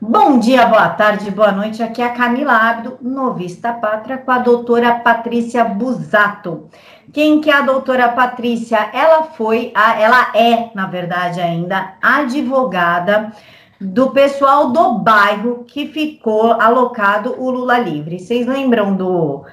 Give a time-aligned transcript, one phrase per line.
[0.00, 1.82] Bom dia, boa tarde, boa noite.
[1.82, 6.68] Aqui é a Camila Abdo, novista pátria, com a doutora Patrícia Busato.
[7.12, 8.90] Quem que é a doutora Patrícia?
[8.92, 13.32] Ela foi, a, ela é, na verdade, ainda advogada
[13.80, 18.20] do pessoal do bairro que ficou alocado o Lula Livre.
[18.20, 19.44] Vocês lembram do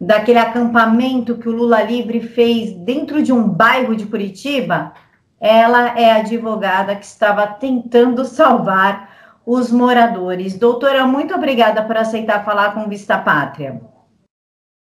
[0.00, 4.94] daquele acampamento que o Lula Livre fez dentro de um bairro de Curitiba?
[5.38, 9.09] Ela é a advogada que estava tentando salvar
[9.44, 10.58] os moradores.
[10.58, 13.80] Doutora, muito obrigada por aceitar falar com Vista Pátria.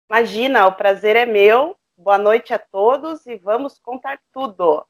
[0.09, 1.75] Imagina, o prazer é meu.
[1.97, 4.85] Boa noite a todos e vamos contar tudo.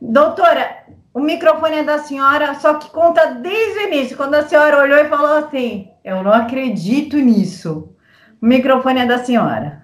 [0.00, 4.78] Doutora, o microfone é da senhora, só que conta desde o início, quando a senhora
[4.78, 7.94] olhou e falou assim: Eu não acredito nisso.
[8.40, 9.82] O microfone é da senhora.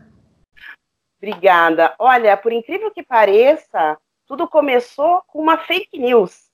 [1.18, 1.94] Obrigada.
[1.98, 3.96] Olha, por incrível que pareça,
[4.26, 6.47] tudo começou com uma fake news.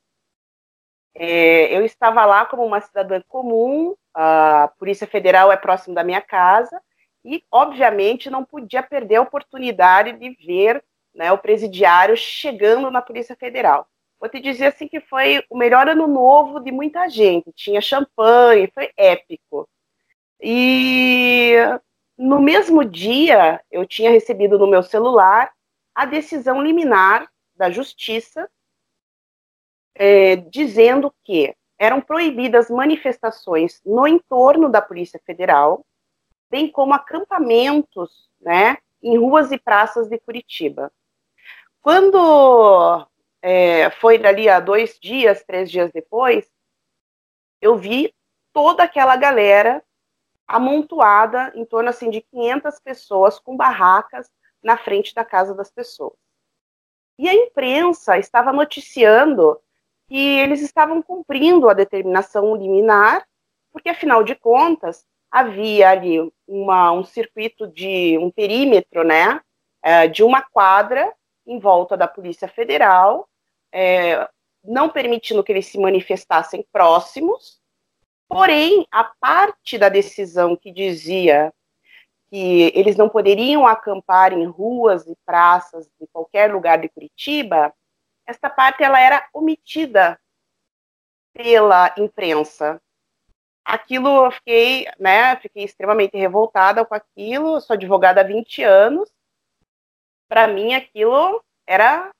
[1.15, 6.21] É, eu estava lá como uma cidadã comum, a Polícia Federal é próximo da minha
[6.21, 6.81] casa,
[7.25, 10.84] e, obviamente, não podia perder a oportunidade de ver
[11.15, 13.87] né, o presidiário chegando na Polícia Federal.
[14.21, 17.53] Vou te dizer assim que foi o melhor ano novo de muita gente.
[17.53, 19.69] Tinha champanhe, foi épico.
[20.41, 21.55] E
[22.17, 25.51] no mesmo dia, eu tinha recebido no meu celular
[25.95, 28.49] a decisão liminar da Justiça
[29.95, 35.84] é, dizendo que eram proibidas manifestações no entorno da Polícia Federal,
[36.50, 40.92] bem como acampamentos né, em ruas e praças de Curitiba.
[41.83, 43.06] Quando
[43.42, 46.50] é, foi dali há dois dias, três dias depois,
[47.61, 48.15] eu vi
[48.53, 49.83] toda aquela galera
[50.47, 54.31] amontoada, em torno assim, de 500 pessoas com barracas
[54.62, 56.15] na frente da casa das pessoas.
[57.19, 59.61] E a imprensa estava noticiando
[60.08, 63.27] que eles estavam cumprindo a determinação liminar,
[63.72, 69.41] porque afinal de contas havia ali uma, um circuito de um perímetro, né,
[69.82, 71.12] é, de uma quadra
[71.47, 73.28] em volta da Polícia Federal,
[73.72, 74.28] é,
[74.62, 77.60] não permitindo que eles se manifestassem próximos,
[78.28, 81.53] porém a parte da decisão que dizia
[82.31, 87.75] que eles não poderiam acampar em ruas e praças de qualquer lugar de Curitiba,
[88.27, 90.19] esta parte ela era omitida
[91.33, 92.81] pela imprensa.
[93.65, 99.11] Aquilo eu fiquei, né, fiquei extremamente revoltada com aquilo, eu sou advogada há 20 anos.
[100.29, 102.11] Para mim aquilo era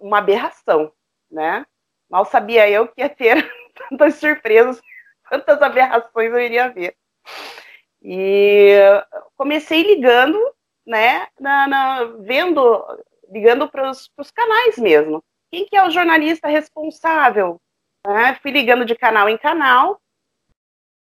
[0.00, 0.92] uma aberração,
[1.30, 1.66] né?
[2.08, 3.50] Mal sabia eu que ia ter
[3.88, 4.80] tantas surpresas,
[5.28, 6.96] quantas aberrações eu iria ver.
[8.02, 8.76] E
[9.36, 10.38] comecei ligando,
[10.86, 12.84] né, na, na vendo,
[13.30, 17.60] ligando para os canais mesmo quem que é o jornalista responsável?
[18.04, 18.34] Né?
[18.42, 20.00] Fui ligando de canal em canal,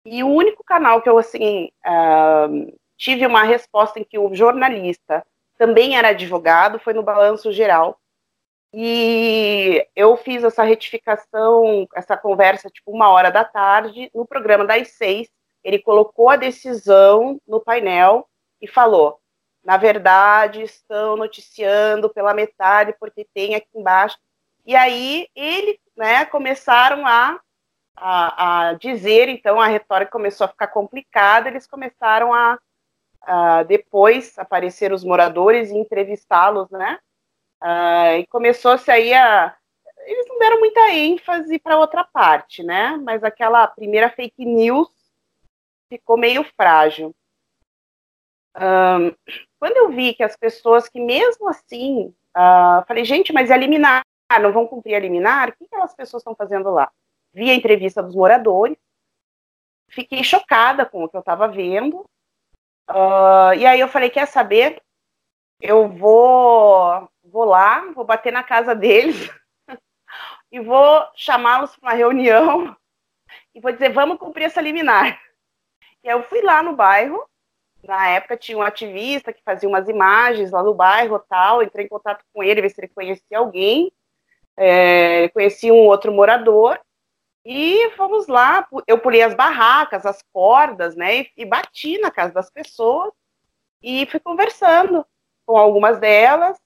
[0.05, 5.25] e o único canal que eu, assim, uh, tive uma resposta em que o jornalista
[5.57, 7.97] também era advogado foi no Balanço Geral.
[8.73, 14.89] E eu fiz essa retificação, essa conversa, tipo, uma hora da tarde, no programa das
[14.89, 15.29] seis.
[15.63, 18.27] Ele colocou a decisão no painel
[18.59, 19.21] e falou:
[19.63, 24.17] na verdade, estão noticiando pela metade, porque tem aqui embaixo.
[24.71, 27.37] E aí ele, né, começaram a,
[27.93, 32.57] a, a, dizer, então a retórica começou a ficar complicada, eles começaram a,
[33.21, 36.97] a depois aparecer os moradores e entrevistá-los, né?
[37.61, 39.53] Uh, e começou-se aí a.
[40.05, 42.95] Eles não deram muita ênfase para outra parte, né?
[43.03, 44.87] Mas aquela primeira fake news
[45.89, 47.13] ficou meio frágil.
[48.55, 49.13] Um,
[49.59, 54.10] quando eu vi que as pessoas que mesmo assim, uh, falei, gente, mas eliminar ah,
[54.39, 56.91] não vão cumprir a liminar, o que aquelas pessoas estão fazendo lá?
[57.33, 58.77] Vi a entrevista dos moradores,
[59.89, 61.99] fiquei chocada com o que eu estava vendo,
[62.89, 64.81] uh, e aí eu falei, quer saber?
[65.59, 69.29] Eu vou, vou lá, vou bater na casa deles
[70.51, 72.75] e vou chamá-los para uma reunião
[73.53, 75.19] e vou dizer, vamos cumprir essa liminar.
[76.03, 77.23] E aí eu fui lá no bairro,
[77.83, 81.89] na época tinha um ativista que fazia umas imagens lá no bairro tal, entrei em
[81.89, 83.91] contato com ele, ver se ele conhecia alguém,
[84.63, 86.79] é, conheci um outro morador
[87.43, 88.67] e fomos lá.
[88.85, 91.21] Eu pulei as barracas, as cordas, né?
[91.21, 93.11] E, e bati na casa das pessoas
[93.81, 95.03] e fui conversando
[95.47, 96.59] com algumas delas.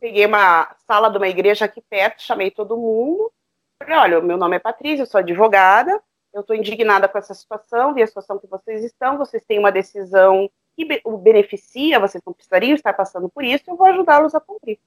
[0.00, 3.30] Peguei uma sala de uma igreja aqui perto, chamei todo mundo.
[3.78, 6.02] Falei, olha, meu nome é Patrícia, eu sou advogada,
[6.32, 9.70] eu estou indignada com essa situação, vi a situação que vocês estão, vocês têm uma
[9.70, 14.40] decisão que o beneficia, vocês não precisariam estar passando por isso, eu vou ajudá-los a
[14.40, 14.78] cumprir.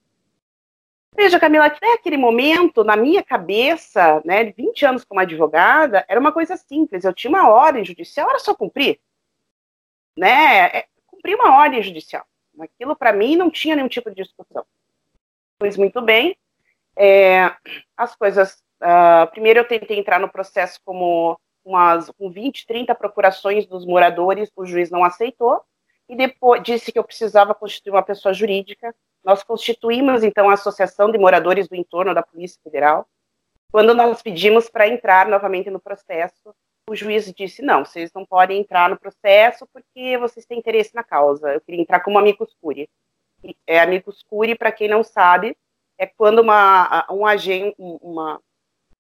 [1.16, 6.32] Veja, Camila, até aquele momento, na minha cabeça, né, 20 anos como advogada, era uma
[6.32, 7.04] coisa simples.
[7.04, 9.00] Eu tinha uma ordem judicial, era só cumprir.
[10.18, 10.66] Né?
[10.68, 12.26] É, cumprir uma ordem judicial.
[12.60, 14.66] Aquilo, para mim, não tinha nenhum tipo de discussão.
[15.60, 16.36] Pois muito bem.
[16.98, 17.54] É,
[17.96, 18.64] as coisas.
[18.82, 24.52] Uh, primeiro, eu tentei entrar no processo como umas, com 20, 30 procurações dos moradores,
[24.56, 25.62] o juiz não aceitou.
[26.10, 28.94] E depois disse que eu precisava constituir uma pessoa jurídica
[29.24, 33.08] nós constituímos, então, a Associação de Moradores do Entorno da Polícia Federal.
[33.72, 36.54] Quando nós pedimos para entrar novamente no processo,
[36.90, 41.04] o juiz disse: não, vocês não podem entrar no processo porque vocês têm interesse na
[41.04, 41.54] causa.
[41.54, 42.90] Eu queria entrar como amicus curiae.
[43.66, 45.56] É, amicus curiae, para quem não sabe,
[45.98, 48.42] é quando uma, um agente, uma,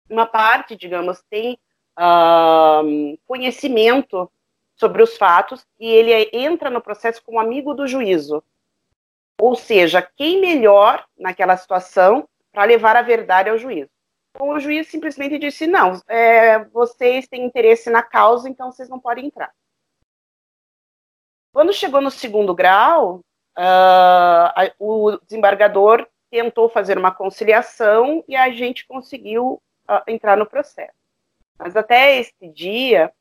[0.09, 1.57] uma parte, digamos, tem
[1.97, 4.31] uh, conhecimento
[4.75, 8.43] sobre os fatos e ele entra no processo como amigo do juízo.
[9.41, 13.89] Ou seja, quem melhor naquela situação para levar a verdade ao juiz?
[14.29, 18.99] Então, o juiz simplesmente disse: não, é, vocês têm interesse na causa, então vocês não
[18.99, 19.51] podem entrar.
[21.51, 23.21] Quando chegou no segundo grau,
[23.57, 29.59] uh, o desembargador tentou fazer uma conciliação e a gente conseguiu
[29.89, 30.93] uh, entrar no processo.
[31.57, 33.11] Mas até esse dia,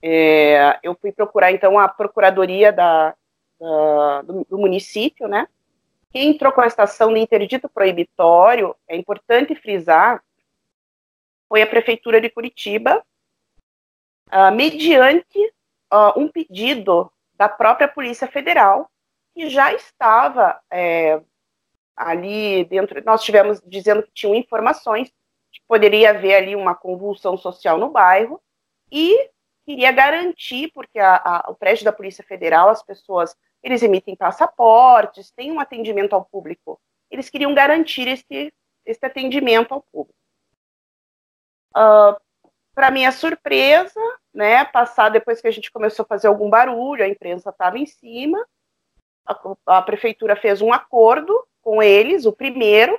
[0.00, 3.12] é, eu fui procurar então a procuradoria da,
[3.58, 5.48] da do, do, município, né?
[6.14, 10.22] Quem entrou com a estação de interdito proibitório, é importante frisar,
[11.48, 13.04] foi a Prefeitura de Curitiba,
[14.32, 15.38] uh, mediante
[15.92, 18.88] uh, um pedido da própria Polícia Federal,
[19.34, 21.20] que já estava é,
[21.96, 23.02] ali dentro.
[23.04, 25.12] Nós tivemos dizendo que tinham informações
[25.50, 28.40] que poderia haver ali uma convulsão social no bairro
[28.88, 29.30] e
[29.66, 35.30] queria garantir, porque a, a, o prédio da Polícia Federal, as pessoas eles emitem passaportes,
[35.30, 36.78] têm um atendimento ao público.
[37.10, 38.52] Eles queriam garantir esse,
[38.84, 40.18] esse atendimento ao público.
[41.74, 42.20] Uh, ah,
[42.74, 44.00] Para minha surpresa,
[44.34, 47.86] né, passar depois que a gente começou a fazer algum barulho, a imprensa estava em
[47.86, 48.46] cima,
[49.26, 52.94] a, a, prefeitura fez um acordo com eles, o primeiro,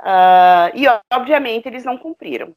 [0.00, 2.52] uh, e obviamente eles não cumpriram.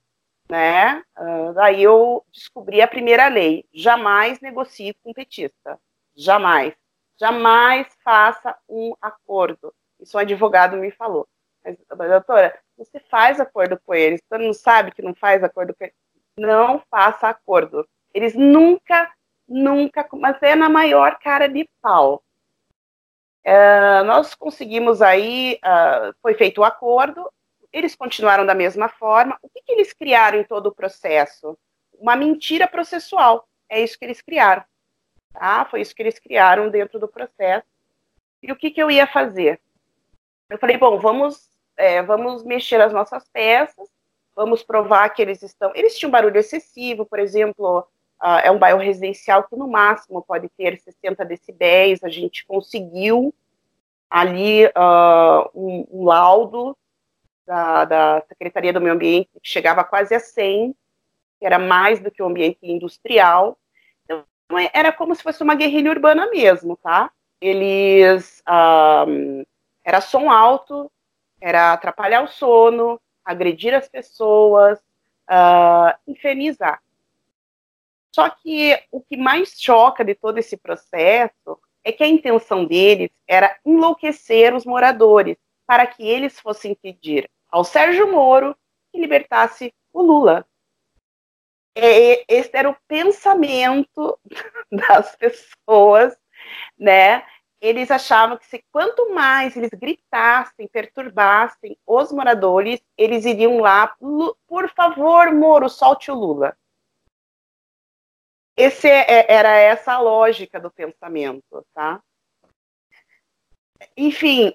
[0.50, 1.04] Né?
[1.18, 5.80] Uh, daí eu descobri a primeira lei: jamais negocie com petista,
[6.16, 6.76] jamais
[7.20, 9.74] jamais faça um acordo.
[10.00, 11.28] Isso um advogado me falou.
[11.64, 15.84] Mas, doutora, você faz acordo com eles, você não sabe que não faz acordo com
[15.84, 15.96] eles?
[16.38, 17.88] Não faça acordo.
[18.14, 19.12] Eles nunca,
[19.48, 22.22] nunca, mas é na maior cara de pau.
[23.46, 27.30] Uh, nós conseguimos aí, uh, foi feito o acordo,
[27.72, 29.38] eles continuaram da mesma forma.
[29.42, 31.58] O que, que eles criaram em todo o processo?
[32.00, 33.48] Uma mentira processual.
[33.70, 34.64] É isso que eles criaram.
[35.36, 35.66] Tá?
[35.66, 37.68] Foi isso que eles criaram dentro do processo.
[38.42, 39.60] E o que, que eu ia fazer?
[40.50, 43.90] Eu falei, bom, vamos, é, vamos mexer as nossas peças,
[44.36, 45.72] vamos provar que eles estão.
[45.74, 47.80] Eles tinham barulho excessivo, por exemplo,
[48.22, 52.04] uh, é um bairro residencial que no máximo pode ter 60 decibéis.
[52.04, 53.34] A gente conseguiu
[54.10, 56.78] ali uh, um, um, laudo
[57.46, 60.76] da, da, Secretaria do Meio Ambiente que chegava quase a 100,
[61.40, 63.58] que era mais do que o ambiente industrial.
[64.52, 67.12] É, era como se fosse uma guerrilha urbana mesmo, tá?
[67.42, 68.44] Eles.
[68.48, 69.44] Um,
[69.84, 70.92] era som alto,
[71.40, 74.80] era atrapalhar o sono, agredir as pessoas,
[75.30, 76.82] uh, infernizar.
[78.12, 83.12] Só que o que mais choca de todo esse processo é que a intenção deles
[83.28, 88.56] era enlouquecer os moradores, para que eles fossem pedir ao Sérgio Moro
[88.92, 90.46] que libertasse o Lula
[91.76, 94.18] é, esse era o pensamento
[94.72, 96.18] das pessoas,
[96.78, 97.26] né?
[97.60, 103.96] Eles achavam que se quanto mais eles gritassem, perturbassem os moradores, eles iriam lá,
[104.48, 106.56] por favor, Moro, solte o Lula.
[108.58, 112.02] Esse é, é, era essa a lógica do pensamento, tá?
[113.98, 114.54] Enfim,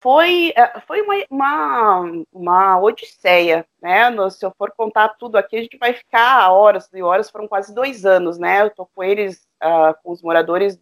[0.00, 4.08] foi, é, foi uma, uma, uma odisseia, né?
[4.30, 7.74] Se eu for contar tudo aqui, a gente vai ficar horas e horas, foram quase
[7.74, 8.62] dois anos, né?
[8.62, 10.78] Eu tô com eles, uh, com os moradores,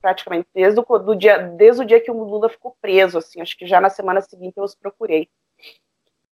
[0.00, 3.56] praticamente desde o, do dia, desde o dia que o Lula ficou preso, assim, acho
[3.56, 5.28] que já na semana seguinte eu os procurei.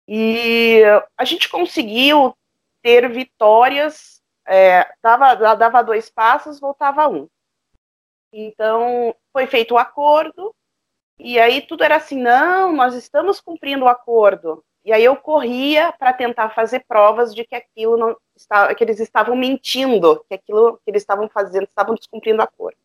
[0.06, 0.82] E
[1.16, 2.36] a gente conseguiu
[2.82, 7.28] ter vitórias, é, dava, dava dois passos, voltava um.
[8.32, 10.54] Então, foi feito o acordo,
[11.18, 14.62] e aí tudo era assim, não, nós estamos cumprindo o acordo.
[14.84, 19.00] E aí eu corria para tentar fazer provas de que aquilo não estava, que eles
[19.00, 22.78] estavam mentindo, que aquilo que eles estavam fazendo estavam descumprindo o acordo.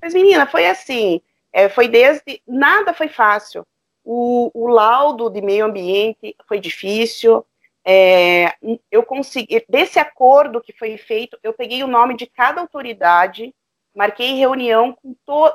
[0.00, 1.20] Mas menina, foi assim,
[1.52, 3.66] é, foi desde nada foi fácil.
[4.04, 7.44] O, o laudo de meio ambiente foi difícil.
[7.84, 8.54] É,
[8.90, 13.54] eu consegui, desse acordo que foi feito, eu peguei o nome de cada autoridade,
[14.00, 14.96] marquei reunião,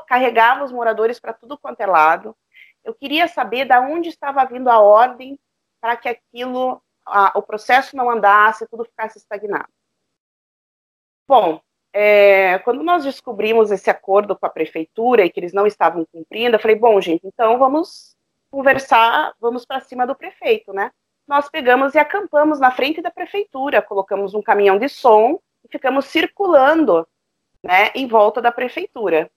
[0.08, 2.38] carregava os moradores para tudo quanto é lado.
[2.84, 5.40] Eu queria saber da onde estava vindo a ordem
[5.82, 9.68] para que aquilo, a, o processo não andasse, tudo ficasse estagnado.
[11.28, 11.60] Bom,
[11.92, 16.56] é, quando nós descobrimos esse acordo com a prefeitura e que eles não estavam cumprindo,
[16.56, 18.16] eu falei, bom, gente, então vamos
[18.52, 20.92] conversar, vamos para cima do prefeito, né?
[21.28, 26.06] Nós pegamos e acampamos na frente da prefeitura, colocamos um caminhão de som e ficamos
[26.06, 27.08] circulando,
[27.65, 29.29] né, em volta da prefeitura.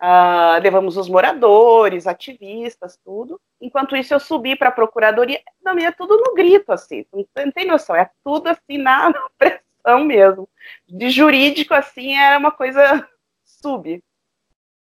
[0.00, 3.40] Uh, levamos os moradores, ativistas, tudo.
[3.60, 5.42] Enquanto isso, eu subi para a procuradoria.
[5.60, 7.04] Não, é tudo no grito, assim.
[7.12, 10.48] Não tem noção, é tudo assim na pressão mesmo.
[10.88, 13.06] De jurídico, assim, era uma coisa
[13.44, 14.02] sub.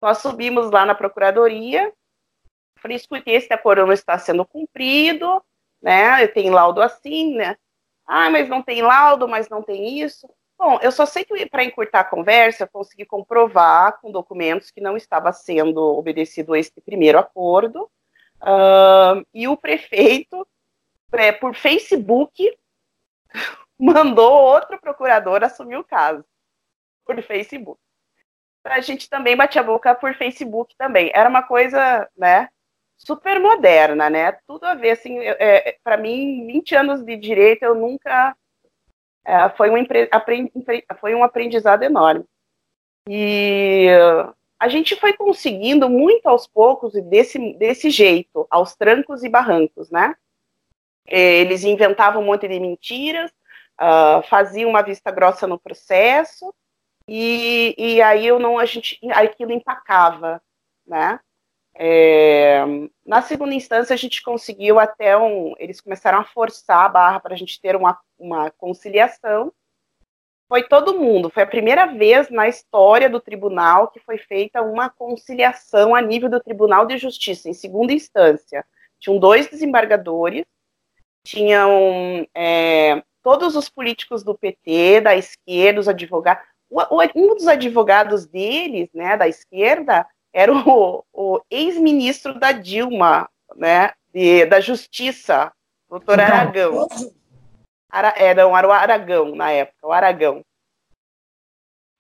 [0.01, 1.93] Nós subimos lá na procuradoria.
[2.79, 5.43] Falei, escute, esse acordo não está sendo cumprido,
[5.83, 6.27] né?
[6.29, 7.57] Tem laudo assim, né?
[8.07, 10.29] Ah, mas não tem laudo, mas não tem isso.
[10.59, 14.81] Bom, eu só sei que para encurtar a conversa, eu consegui comprovar com documentos que
[14.81, 17.91] não estava sendo obedecido este primeiro acordo.
[18.41, 20.47] Uh, e o prefeito,
[21.13, 22.57] é, por Facebook,
[23.79, 26.25] mandou outro procurador assumir o caso,
[27.05, 27.81] por Facebook.
[28.65, 31.11] A gente também bate a boca por Facebook também.
[31.15, 32.49] Era uma coisa, né,
[32.97, 34.33] super moderna, né?
[34.47, 38.35] Tudo a ver, assim, é, é para mim, 20 anos de direito, eu nunca
[39.25, 39.87] é, foi, um
[41.01, 42.25] foi um aprendizado enorme.
[43.09, 43.89] E
[44.59, 49.91] a gente foi conseguindo muito aos poucos e desse, desse jeito, aos trancos e barrancos,
[49.91, 50.15] né?
[51.07, 53.31] É, eles inventavam um monte de mentiras,
[53.81, 56.55] uh, faziam uma vista grossa no processo,
[57.07, 60.41] e, e aí eu não, a gente, aquilo empacava,
[60.87, 61.21] né?
[61.77, 62.63] É,
[63.05, 65.55] na segunda instância, a gente conseguiu até um.
[65.59, 69.53] Eles começaram a forçar a barra para a gente ter uma, uma conciliação.
[70.49, 74.91] Foi todo mundo, foi a primeira vez na história do tribunal que foi feita uma
[74.91, 78.65] conciliação a nível do Tribunal de Justiça, em segunda instância.
[79.01, 80.45] Tinham dois desembargadores,
[81.25, 86.45] tinham é, todos os políticos do PT, da esquerda, os advogados.
[87.17, 94.45] Um dos advogados deles, né, da esquerda, era o, o ex-ministro da Dilma, né, de,
[94.47, 95.53] da Justiça,
[95.89, 96.89] doutor Aragão.
[97.89, 100.45] Ara, era, é, era o Aragão na época, o Aragão.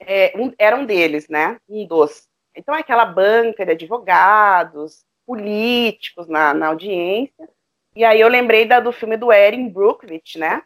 [0.01, 2.29] É, um, era um deles, né, um dos.
[2.57, 7.49] Então, aquela banca de advogados, políticos na, na audiência,
[7.95, 10.61] e aí eu lembrei da, do filme do Erin Brockovich, né,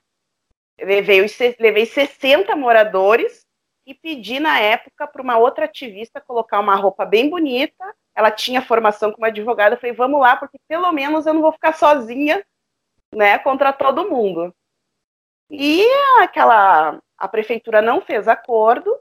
[0.80, 1.24] levei,
[1.60, 3.46] levei 60 moradores
[3.88, 7.96] e pedi na época para uma outra ativista colocar uma roupa bem bonita.
[8.14, 9.76] Ela tinha formação como advogada.
[9.76, 12.44] Eu falei, vamos lá, porque pelo menos eu não vou ficar sozinha,
[13.14, 14.54] né, contra todo mundo.
[15.50, 15.82] E
[16.20, 18.94] aquela a prefeitura não fez acordo,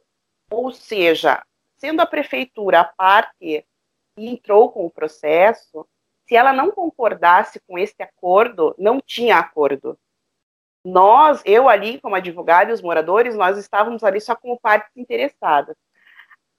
[0.50, 1.44] ou seja,
[1.76, 3.68] sendo a prefeitura a parte
[4.16, 5.86] que entrou com o processo,
[6.26, 10.00] se ela não concordasse com esse acordo, não tinha acordo
[10.88, 15.76] nós, eu ali como advogado e os moradores, nós estávamos ali só como partes interessadas.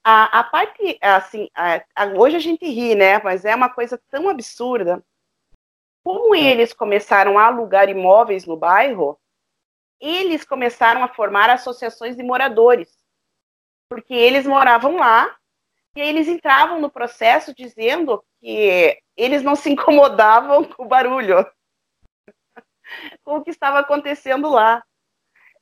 [0.03, 3.99] A, a parte, assim, a, a, hoje a gente ri, né, mas é uma coisa
[4.09, 5.03] tão absurda.
[6.03, 9.19] Como eles começaram a alugar imóveis no bairro,
[9.99, 12.95] eles começaram a formar associações de moradores,
[13.89, 15.35] porque eles moravam lá
[15.95, 21.45] e eles entravam no processo dizendo que eles não se incomodavam com o barulho
[23.23, 24.83] com o que estava acontecendo lá.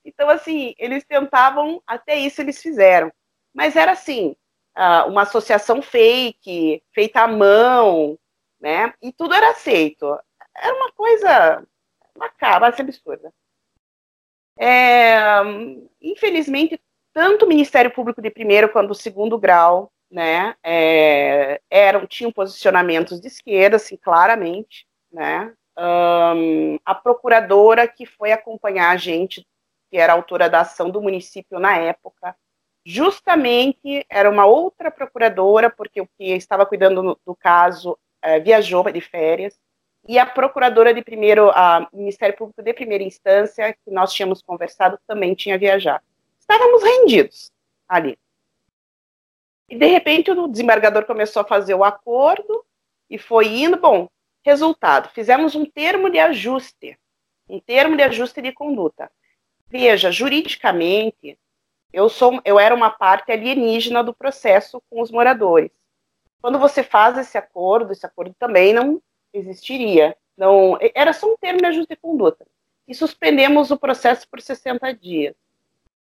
[0.04, 3.12] Então, assim, eles tentavam, até isso eles fizeram.
[3.54, 4.36] Mas era assim,
[5.08, 8.18] uma associação fake, feita à mão,
[8.60, 8.94] né?
[9.02, 10.18] E tudo era aceito.
[10.56, 11.68] Era uma coisa
[12.16, 13.34] macabra, absurda.
[14.60, 15.18] É,
[16.02, 16.80] infelizmente,
[17.14, 23.20] tanto o Ministério Público de primeiro quanto o segundo grau, né, é, eram tinham posicionamentos
[23.20, 29.46] de esquerda, assim, claramente, né, um, a procuradora que foi acompanhar a gente,
[29.90, 32.36] que era autora da ação do município na época,
[32.86, 39.02] justamente era uma outra procuradora, porque o que estava cuidando do caso é, viajou de
[39.02, 39.60] férias,
[40.08, 44.98] e a procuradora de primeiro, a Ministério Público de primeira instância, que nós tínhamos conversado,
[45.06, 46.04] também tinha viajado.
[46.40, 47.52] Estávamos rendidos
[47.90, 48.18] ali.
[49.70, 52.64] E de repente o desembargador começou a fazer o acordo
[53.10, 53.78] e foi indo.
[53.78, 54.08] Bom,
[54.48, 56.98] Resultado: fizemos um termo de ajuste,
[57.50, 59.12] um termo de ajuste de conduta.
[59.68, 61.38] Veja, juridicamente,
[61.92, 65.70] eu sou, eu era uma parte alienígena do processo com os moradores.
[66.42, 69.02] Quando você faz esse acordo, esse acordo também não
[69.34, 70.16] existiria.
[70.38, 72.48] Não, era só um termo de ajuste de conduta.
[72.88, 75.36] E suspendemos o processo por 60 dias.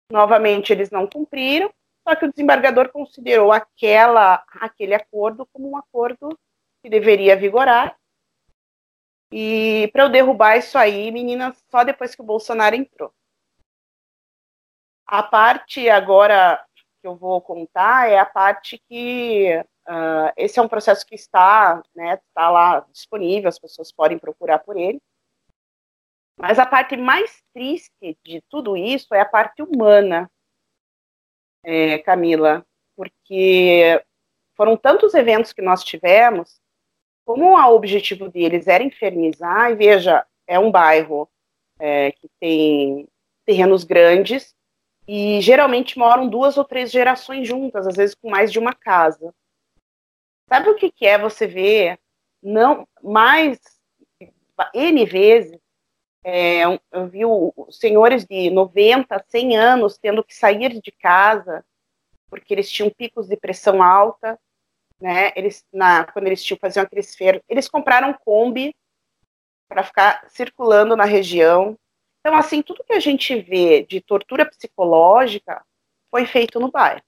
[0.09, 1.69] Novamente, eles não cumpriram,
[2.07, 6.39] só que o desembargador considerou aquela, aquele acordo como um acordo
[6.81, 7.99] que deveria vigorar.
[9.33, 13.13] E para eu derrubar isso aí, meninas, só depois que o Bolsonaro entrou.
[15.07, 16.65] A parte agora
[17.01, 19.57] que eu vou contar é a parte que
[19.89, 24.59] uh, esse é um processo que está, né, está lá disponível, as pessoas podem procurar
[24.59, 25.01] por ele.
[26.37, 30.31] Mas a parte mais triste de tudo isso é a parte humana,
[31.63, 32.65] é, Camila,
[32.97, 34.03] porque
[34.57, 36.61] foram tantos eventos que nós tivemos,
[37.25, 41.29] como o objetivo deles era infernizar, e veja, é um bairro
[41.79, 43.09] é, que tem
[43.45, 44.55] terrenos grandes,
[45.07, 49.35] e geralmente moram duas ou três gerações juntas, às vezes com mais de uma casa.
[50.49, 51.99] Sabe o que, que é você ver
[52.43, 53.61] não mais
[54.75, 55.59] N vezes
[56.23, 57.21] é, eu vi
[57.71, 61.65] senhores de 90, 100 anos tendo que sair de casa
[62.29, 64.39] porque eles tinham picos de pressão alta,
[65.01, 65.33] né?
[65.35, 68.75] Eles na quando eles tinham faziam aqueles feiros, eles compraram Kombi
[69.69, 71.77] para ficar circulando na região.
[72.21, 75.65] Então, assim, tudo que a gente vê de tortura psicológica
[76.11, 77.03] foi feito no bairro.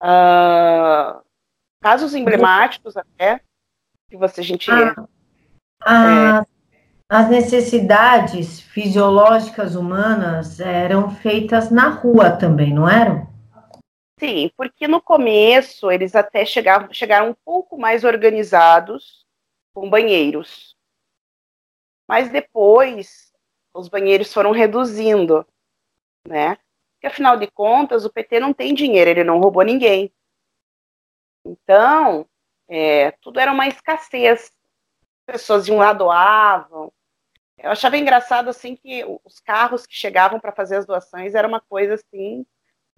[0.00, 1.20] Uh,
[1.82, 3.40] casos emblemáticos até,
[4.08, 4.70] que você, a gente...
[4.70, 5.08] Ah,
[5.82, 6.46] ah,
[7.08, 13.27] as necessidades fisiológicas humanas eram feitas na rua também, não eram?
[14.18, 19.24] Sim, porque no começo eles até chegavam, chegaram um pouco mais organizados
[19.72, 20.76] com banheiros.
[22.06, 23.32] Mas depois
[23.72, 25.46] os banheiros foram reduzindo,
[26.26, 26.56] né?
[26.94, 30.12] Porque afinal de contas o PT não tem dinheiro, ele não roubou ninguém.
[31.44, 32.26] Então,
[32.66, 34.52] é, tudo era uma escassez.
[35.26, 36.92] Pessoas iam lá doavam.
[37.56, 41.60] Eu achava engraçado assim que os carros que chegavam para fazer as doações era uma
[41.60, 42.44] coisa assim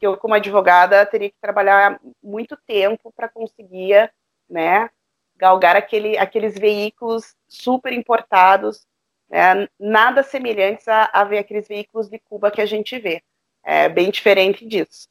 [0.00, 4.10] que eu como advogada teria que trabalhar muito tempo para conseguir,
[4.48, 4.88] né,
[5.36, 8.86] galgar aquele, aqueles veículos super importados
[9.30, 13.22] é, nada semelhantes a, a, ver aqueles veículos de Cuba que a gente vê.
[13.62, 15.06] É bem diferente disso.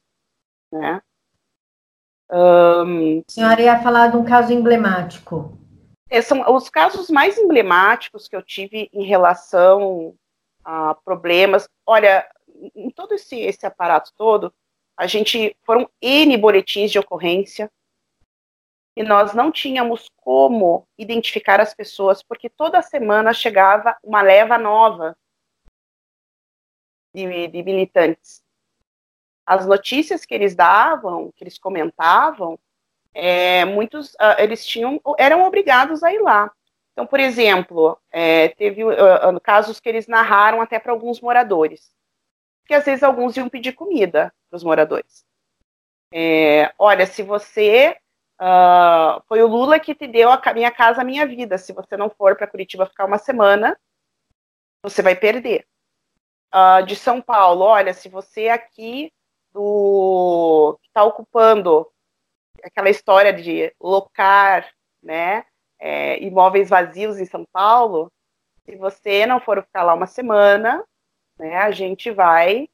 [0.70, 1.00] Né?
[2.30, 5.58] Um, a senhora ia falar de um caso emblemático.
[6.10, 10.14] É, são os casos mais emblemáticos que eu tive em relação
[10.64, 11.68] a problemas.
[11.86, 12.28] Olha,
[12.74, 14.52] em todo esse, esse aparato todo,
[15.00, 17.72] a gente foram N boletins de ocorrência,
[18.94, 25.16] e nós não tínhamos como identificar as pessoas, porque toda semana chegava uma leva nova
[27.14, 28.42] de, de militantes.
[29.46, 32.58] As notícias que eles davam, que eles comentavam,
[33.14, 36.52] é, muitos uh, eles tinham eram obrigados a ir lá.
[36.92, 41.90] Então, por exemplo, é, teve uh, casos que eles narraram até para alguns moradores,
[42.70, 45.24] que às vezes alguns iam pedir comida para os moradores.
[46.14, 47.96] É, olha, se você
[48.42, 51.58] Uh, foi o Lula que te deu a minha casa, a minha vida.
[51.58, 53.78] Se você não for para Curitiba ficar uma semana,
[54.82, 55.66] você vai perder.
[56.50, 59.12] Uh, de São Paulo, olha, se você aqui
[59.52, 61.86] do que está ocupando
[62.64, 65.44] aquela história de locar, né,
[65.78, 68.10] é, imóveis vazios em São Paulo,
[68.64, 70.82] se você não for ficar lá uma semana,
[71.40, 72.68] né, a gente vai,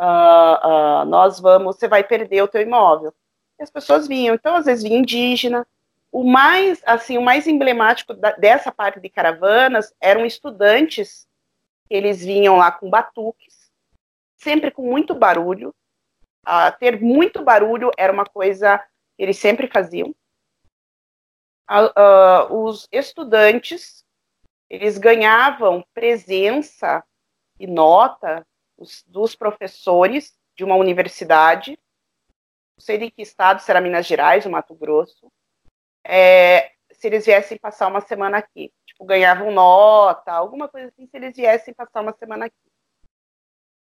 [0.00, 3.14] uh, nós vamos, você vai perder o teu imóvel
[3.58, 4.34] e as pessoas vinham.
[4.34, 5.66] Então, às vezes vinha indígena.
[6.10, 11.28] O mais, assim, o mais emblemático da, dessa parte de caravanas eram estudantes.
[11.90, 13.70] Eles vinham lá com batuques,
[14.36, 15.74] sempre com muito barulho.
[16.48, 18.78] Uh, ter muito barulho era uma coisa
[19.16, 20.14] que eles sempre faziam.
[21.68, 24.06] Uh, uh, os estudantes
[24.70, 27.04] eles ganhavam presença
[27.58, 28.46] e nota
[28.78, 31.78] dos, dos professores de uma universidade
[32.76, 35.32] não sei de que estado, será Minas Gerais ou Mato Grosso,
[36.04, 38.70] é, se eles viessem passar uma semana aqui.
[38.84, 42.56] Tipo, ganhavam nota, alguma coisa assim, se eles viessem passar uma semana aqui.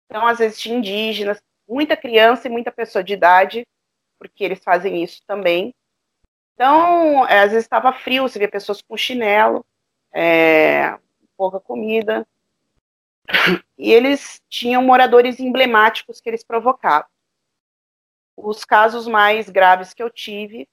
[0.05, 3.67] Então, às vezes, tinha indígenas, muita criança e muita pessoa de idade,
[4.19, 5.73] porque eles fazem isso também.
[6.55, 9.65] Então, é, às vezes estava frio, você via pessoas com chinelo,
[10.13, 10.97] é,
[11.37, 12.27] pouca comida.
[13.77, 17.09] E eles tinham moradores emblemáticos que eles provocavam.
[18.37, 20.67] Os casos mais graves que eu tive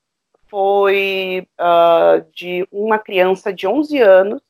[0.48, 4.42] foi uh, de uma criança de 11 anos,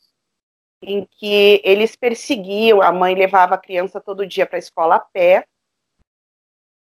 [0.80, 5.00] em que eles perseguiam, a mãe levava a criança todo dia para a escola a
[5.00, 5.46] pé,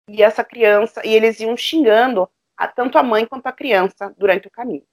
[0.09, 4.49] e essa criança, e eles iam xingando a, tanto a mãe quanto a criança durante
[4.49, 4.87] o caminho.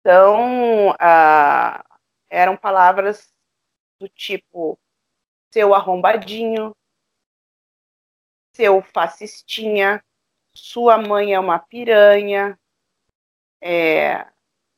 [0.00, 1.84] Então, ah,
[2.28, 3.30] eram palavras
[3.98, 4.78] do tipo
[5.52, 6.74] seu arrombadinho,
[8.52, 10.04] seu fascistinha,
[10.52, 12.58] sua mãe é uma piranha.
[13.60, 14.26] É,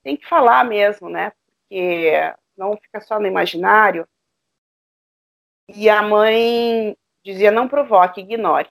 [0.02, 1.30] tem que falar mesmo, né?
[1.30, 2.12] Porque
[2.56, 4.06] não fica só no imaginário.
[5.68, 8.68] E a mãe dizia: não provoque, ignore.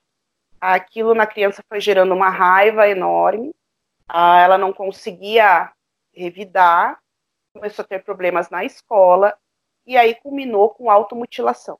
[0.62, 3.53] Aquilo na criança foi gerando uma raiva enorme.
[4.08, 5.71] Ah, ela não conseguia
[6.13, 6.99] revidar,
[7.53, 9.38] começou a ter problemas na escola
[9.86, 11.80] e aí culminou com automutilação.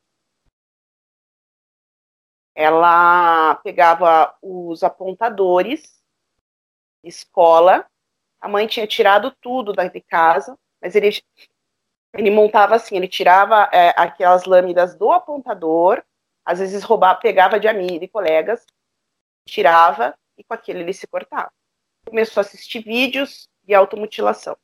[2.54, 6.02] Ela pegava os apontadores,
[7.04, 7.86] escola,
[8.39, 11.10] a mãe tinha tirado tudo da de casa, mas ele,
[12.13, 16.04] ele montava assim, ele tirava é, aquelas lâminas do apontador,
[16.46, 18.65] às vezes roubava, pegava de amigos, de colegas,
[19.48, 21.52] tirava e com aquilo ele se cortava.
[22.06, 24.56] Começou a assistir vídeos de automutilação.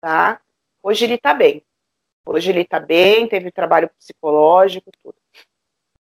[0.00, 0.40] Tá?
[0.82, 1.62] Hoje ele está bem.
[2.30, 5.16] Hoje ele está bem, teve trabalho psicológico, tudo.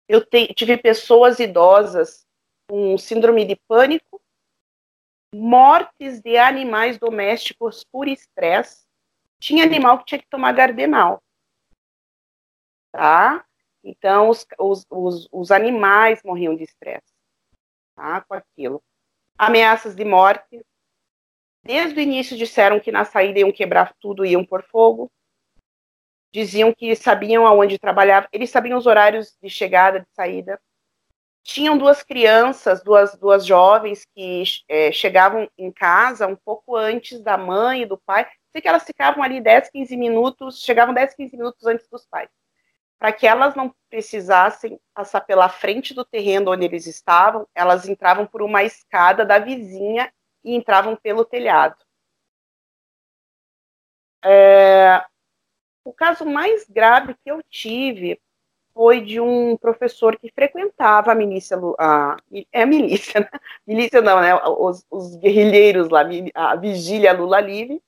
[0.09, 2.27] Eu te, tive pessoas idosas
[2.69, 4.21] com síndrome de pânico,
[5.33, 8.85] mortes de animais domésticos por estresse.
[9.39, 11.23] Tinha animal que tinha que tomar gardenal.
[12.91, 13.45] Tá?
[13.81, 17.13] Então, os, os, os, os animais morriam de estresse
[17.95, 18.19] tá?
[18.19, 18.83] com aquilo.
[19.37, 20.61] Ameaças de morte,
[21.63, 25.11] Desde o início disseram que na saída iam quebrar tudo iam por fogo.
[26.31, 30.59] Diziam que sabiam aonde trabalhava, eles sabiam os horários de chegada, de saída.
[31.43, 37.37] Tinham duas crianças, duas, duas jovens que é, chegavam em casa um pouco antes da
[37.37, 38.27] mãe e do pai.
[38.51, 42.29] Sei que elas ficavam ali 10, 15 minutos, chegavam 10, 15 minutos antes dos pais.
[42.99, 48.27] Para que elas não precisassem passar pela frente do terreno onde eles estavam, elas entravam
[48.27, 50.13] por uma escada da vizinha
[50.43, 51.75] e entravam pelo telhado.
[54.23, 55.03] É,
[55.83, 58.19] o caso mais grave que eu tive
[58.73, 62.17] foi de um professor que frequentava a milícia, a,
[62.51, 63.29] é a milícia, né?
[63.67, 64.33] milícia não, né?
[64.35, 67.81] Os, os, guerrilheiros lá, a vigília Lula Livre,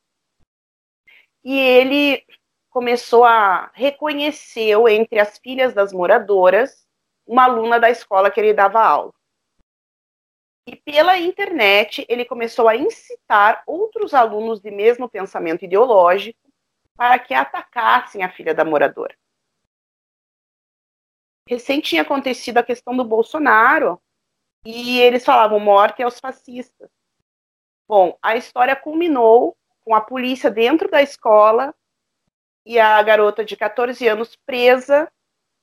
[1.43, 2.23] e ele
[2.69, 6.85] começou a reconhecer entre as filhas das moradoras
[7.25, 9.13] uma aluna da escola que ele dava aula.
[10.65, 16.39] E pela internet, ele começou a incitar outros alunos de mesmo pensamento ideológico
[16.95, 19.15] para que atacassem a filha da moradora.
[21.47, 24.01] Recém tinha acontecido a questão do Bolsonaro
[24.65, 26.89] e eles falavam morte aos fascistas.
[27.87, 31.75] Bom, a história culminou com a polícia dentro da escola
[32.65, 35.11] e a garota de 14 anos presa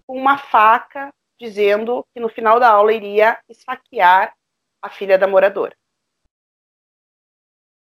[0.06, 4.34] com uma faca, dizendo que no final da aula iria esfaquear
[4.82, 5.74] a filha da moradora.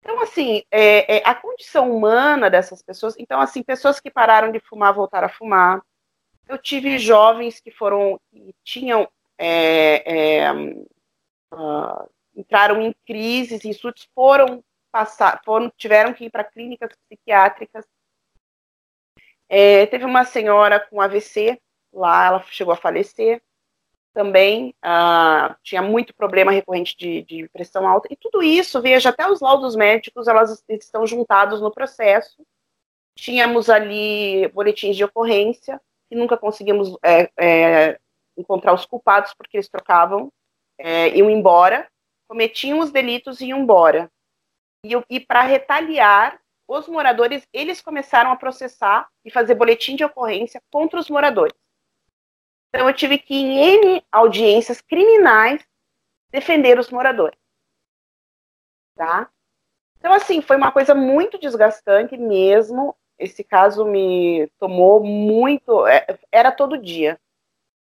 [0.10, 3.14] Então, assim, é, é, a condição humana dessas pessoas.
[3.20, 5.84] Então, assim, pessoas que pararam de fumar voltaram a fumar.
[6.48, 10.52] Eu tive jovens que foram, que tinham, é, é
[11.54, 17.86] uh, entraram em crises, em surtos, foram passar, foram, tiveram que ir para clínicas psiquiátricas.
[19.48, 21.62] É, teve uma senhora com AVC
[21.94, 23.44] lá, ela chegou a falecer
[24.14, 28.08] também uh, tinha muito problema recorrente de, de, pressão alta.
[28.12, 32.44] E tudo isso, veja, até os laudos médicos, elas estão juntados no processo.
[33.16, 35.80] Tínhamos ali boletins de ocorrência,
[36.12, 38.00] e nunca conseguimos é, é,
[38.36, 40.32] encontrar os culpados, porque eles trocavam,
[40.78, 41.88] é, iam embora,
[42.28, 44.10] cometiam os delitos e iam embora.
[44.84, 50.62] E, e para retaliar, os moradores, eles começaram a processar e fazer boletim de ocorrência
[50.72, 51.54] contra os moradores.
[52.70, 55.64] Então eu tive que, em N audiências criminais,
[56.32, 57.38] defender os moradores.
[58.96, 59.30] Tá?
[59.98, 62.96] Então, assim, foi uma coisa muito desgastante mesmo.
[63.18, 65.86] Esse caso me tomou muito.
[65.88, 67.20] É, era todo dia.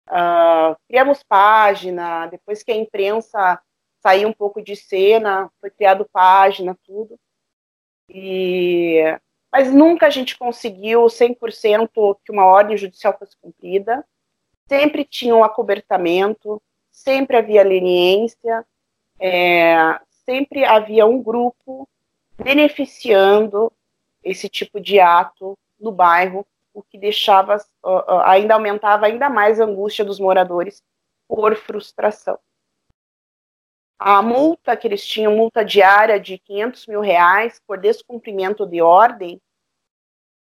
[0.07, 3.61] Uh, criamos página, depois que a imprensa
[4.01, 7.19] saiu um pouco de cena, foi criado página, tudo.
[8.07, 9.03] E...
[9.51, 14.05] Mas nunca a gente conseguiu 100% que uma ordem judicial fosse cumprida
[14.69, 18.63] sempre tinha um acobertamento, sempre havia leniência,
[19.19, 21.89] é, sempre havia um grupo
[22.37, 23.73] beneficiando
[24.23, 27.57] esse tipo de ato no bairro, o que deixava,
[28.25, 30.83] ainda aumentava ainda mais a angústia dos moradores
[31.27, 32.37] por frustração.
[33.97, 39.41] A multa que eles tinham, multa diária de 500 mil reais por descumprimento de ordem,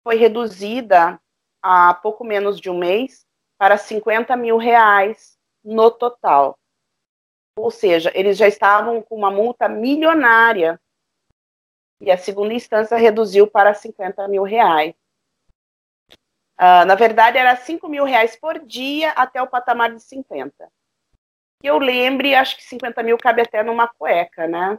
[0.03, 1.19] foi reduzida
[1.61, 3.25] a pouco menos de um mês
[3.63, 6.59] para 50 mil reais no total.
[7.57, 10.77] Ou seja, eles já estavam com uma multa milionária.
[12.01, 14.93] e a segunda instância reduziu para 50 mil reais.
[16.59, 20.53] Uh, na verdade, era 5 mil reais por dia até o patamar de 50.
[21.61, 24.77] Que eu lembre, acho que 50 mil cabe até numa cueca, né?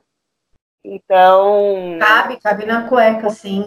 [0.84, 1.98] Então.
[1.98, 3.64] Cabe, cabe na cueca, sim.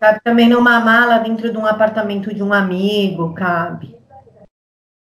[0.00, 3.96] Cabe também numa mala dentro de um apartamento de um amigo, cabe.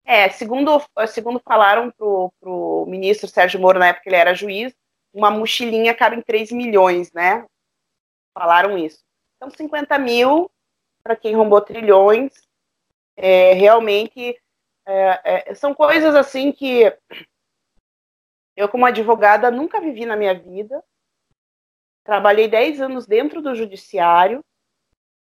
[0.09, 4.73] É, segundo, segundo falaram pro, pro ministro Sérgio Moro, na época que ele era juiz,
[5.13, 7.45] uma mochilinha cabe em 3 milhões, né?
[8.33, 9.03] Falaram isso.
[9.35, 10.49] Então, 50 mil
[11.03, 12.31] para quem roubou trilhões.
[13.17, 14.39] É, realmente
[14.85, 16.85] é, é, são coisas assim que
[18.55, 20.81] eu, como advogada, nunca vivi na minha vida.
[22.05, 24.41] Trabalhei 10 anos dentro do judiciário,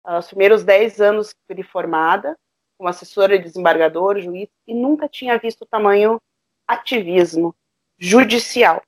[0.07, 2.37] os primeiros 10 anos fui formada,
[2.77, 6.21] como assessora de desembargador, juiz, e nunca tinha visto o tamanho
[6.67, 7.55] ativismo
[7.99, 8.83] judicial.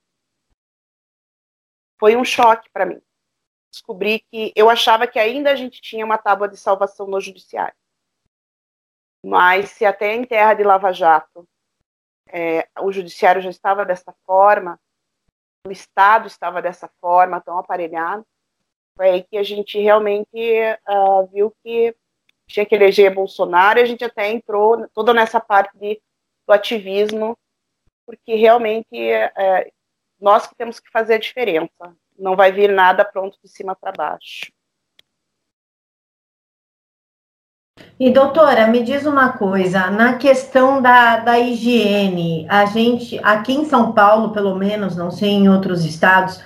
[1.99, 3.01] Foi um choque para mim
[3.77, 7.75] descobri que eu achava que ainda a gente tinha uma tábua de salvação no judiciário.
[9.23, 11.47] Mas se até em terra de Lava Jato
[12.29, 14.79] é, o judiciário já estava dessa forma,
[15.65, 18.25] o Estado estava dessa forma, tão aparelhado,
[18.95, 20.35] foi aí que a gente realmente
[20.89, 21.95] uh, viu que
[22.47, 26.01] tinha que eleger Bolsonaro a gente até entrou toda nessa parte de,
[26.47, 27.37] do ativismo,
[28.05, 29.69] porque realmente é,
[30.19, 33.91] nós que temos que fazer a diferença não vai vir nada pronto de cima para
[33.91, 34.51] baixo.
[37.99, 43.65] E doutora, me diz uma coisa, na questão da, da higiene, a gente, aqui em
[43.65, 46.43] São Paulo, pelo menos, não sei em outros estados,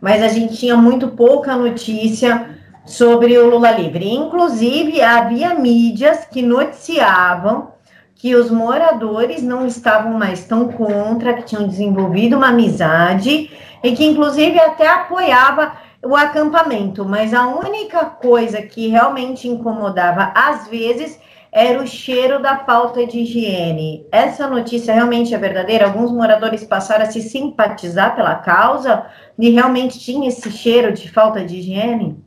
[0.00, 4.12] mas a gente tinha muito pouca notícia sobre o Lula livre.
[4.12, 7.72] Inclusive, havia mídias que noticiavam
[8.14, 13.50] que os moradores não estavam mais tão contra, que tinham desenvolvido uma amizade
[13.82, 15.72] e que inclusive até apoiava
[16.04, 21.18] o acampamento, mas a única coisa que realmente incomodava às vezes
[21.50, 24.06] era o cheiro da falta de higiene.
[24.10, 25.86] Essa notícia realmente é verdadeira?
[25.86, 29.04] Alguns moradores passaram a se simpatizar pela causa
[29.38, 32.22] e realmente tinha esse cheiro de falta de higiene?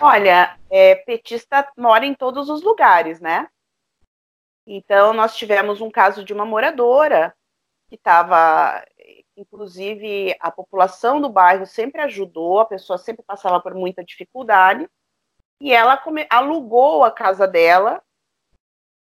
[0.00, 3.48] Olha, é, petista mora em todos os lugares, né?
[4.66, 7.34] Então, nós tivemos um caso de uma moradora
[7.88, 8.84] que estava
[9.36, 14.88] Inclusive, a população do bairro sempre ajudou, a pessoa sempre passava por muita dificuldade,
[15.60, 18.02] e ela alugou a casa dela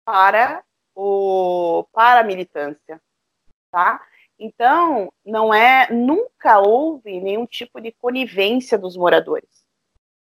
[0.05, 0.63] para,
[0.95, 3.01] o, para a militância.
[3.69, 4.01] Tá?
[4.39, 9.60] Então, não é, nunca houve nenhum tipo de conivência dos moradores.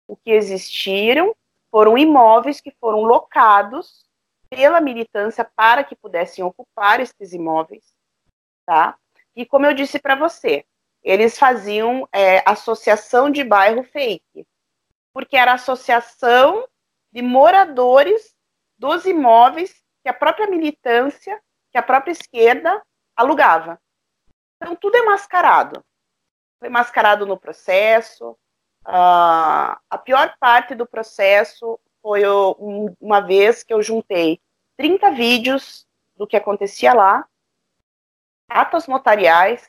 [0.07, 1.35] O que existiram
[1.71, 4.05] foram imóveis que foram locados
[4.49, 7.93] pela militância para que pudessem ocupar esses imóveis,
[8.65, 8.97] tá?
[9.35, 10.65] E como eu disse para você,
[11.03, 14.47] eles faziam é, associação de bairro fake,
[15.13, 16.67] porque era associação
[17.11, 18.35] de moradores
[18.77, 21.41] dos imóveis que a própria militância,
[21.71, 22.81] que a própria esquerda
[23.15, 23.79] alugava.
[24.55, 25.83] Então, tudo é mascarado.
[26.59, 28.37] Foi mascarado no processo.
[28.87, 34.39] Uh, a pior parte do processo foi um, uma vez que eu juntei
[34.77, 37.27] 30 vídeos do que acontecia lá
[38.47, 39.67] atos notariais,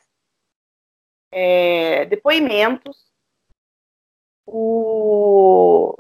[1.31, 3.07] é, depoimentos.
[4.47, 5.97] O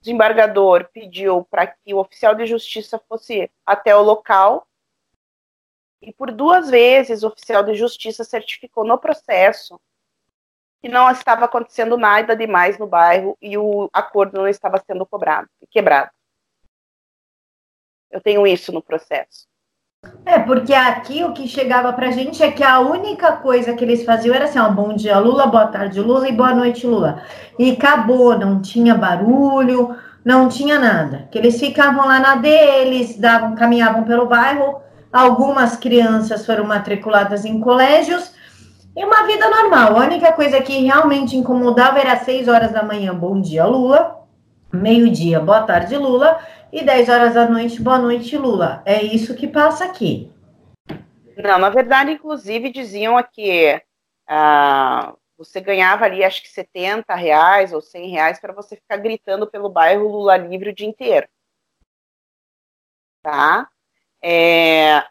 [0.00, 4.68] desembargador pediu para que o oficial de justiça fosse até o local
[6.00, 9.80] e por duas vezes o oficial de justiça certificou no processo
[10.80, 15.48] que não estava acontecendo nada demais no bairro e o acordo não estava sendo cobrado,
[15.70, 16.10] quebrado.
[18.10, 19.46] Eu tenho isso no processo.
[20.24, 24.04] É, porque aqui o que chegava pra gente é que a única coisa que eles
[24.04, 27.22] faziam era assim, ó, bom dia Lula, boa tarde Lula e boa noite Lula.
[27.58, 31.28] E acabou, não tinha barulho, não tinha nada.
[31.32, 34.80] Que eles ficavam lá na deles, davam, caminhavam pelo bairro,
[35.12, 38.32] algumas crianças foram matriculadas em colégios,
[38.98, 39.96] e uma vida normal.
[39.96, 44.26] A única coisa que realmente incomodava era às seis horas da manhã, bom dia Lula,
[44.72, 48.82] meio-dia, boa tarde Lula, e 10 horas da noite, boa noite, Lula.
[48.84, 50.32] É isso que passa aqui.
[51.36, 53.80] Não, na verdade, inclusive, diziam que
[54.26, 59.46] ah, você ganhava ali, acho que 70 reais ou 100 reais para você ficar gritando
[59.46, 61.28] pelo bairro Lula livre o dia inteiro.
[63.22, 63.68] Tá?
[64.20, 65.04] É,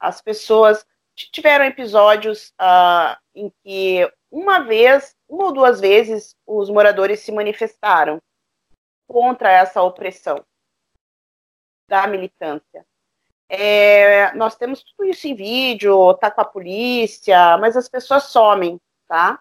[0.00, 0.86] as pessoas
[1.32, 8.20] tiveram episódios ah, em que uma vez, uma ou duas vezes, os moradores se manifestaram
[9.06, 10.44] contra essa opressão
[11.88, 12.84] da militância.
[13.48, 18.78] É, nós temos tudo isso em vídeo, tá com a polícia, mas as pessoas somem,
[19.06, 19.40] tá?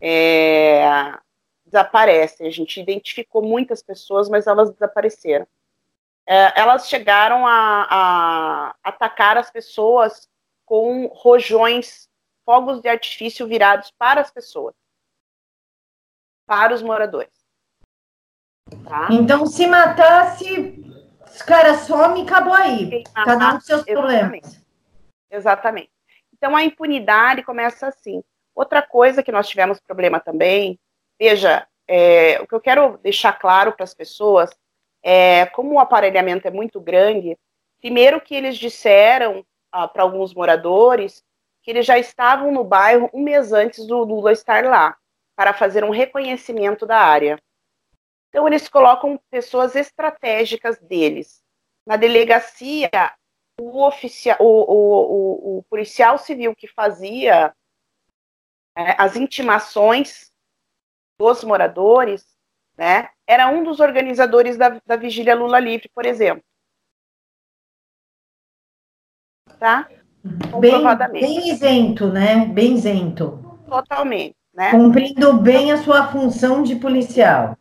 [0.00, 0.82] É,
[1.64, 2.48] desaparecem.
[2.48, 5.46] A gente identificou muitas pessoas, mas elas desapareceram.
[6.26, 10.28] É, elas chegaram a, a atacar as pessoas
[10.74, 12.08] com rojões,
[12.44, 14.74] fogos de artifício virados para as pessoas,
[16.44, 17.32] para os moradores.
[18.82, 19.06] Tá?
[19.12, 20.84] Então, se matasse,
[21.24, 23.04] os caras somem e acabou aí.
[23.14, 23.92] Cada um com seus Exatamente.
[23.92, 24.66] problemas.
[25.30, 25.92] Exatamente.
[26.32, 28.20] Então, a impunidade começa assim.
[28.52, 30.76] Outra coisa que nós tivemos problema também,
[31.16, 34.50] veja, é, o que eu quero deixar claro para as pessoas
[35.04, 37.38] é como o aparelhamento é muito grande,
[37.80, 39.46] primeiro que eles disseram
[39.92, 41.24] para alguns moradores
[41.62, 44.96] que eles já estavam no bairro um mês antes do Lula estar lá,
[45.34, 47.38] para fazer um reconhecimento da área.
[48.28, 51.42] Então, eles colocam pessoas estratégicas deles.
[51.86, 52.90] Na delegacia,
[53.60, 57.54] o, oficial, o, o, o, o policial civil que fazia
[58.76, 60.32] é, as intimações
[61.18, 62.26] dos moradores,
[62.76, 66.44] né, era um dos organizadores da, da Vigília Lula Livre, por exemplo.
[69.58, 69.88] Tá?
[70.58, 72.46] Bem, bem isento, né?
[72.46, 73.58] Bem isento.
[73.68, 74.70] Totalmente, né?
[74.70, 77.56] Cumprindo bem a sua função de policial.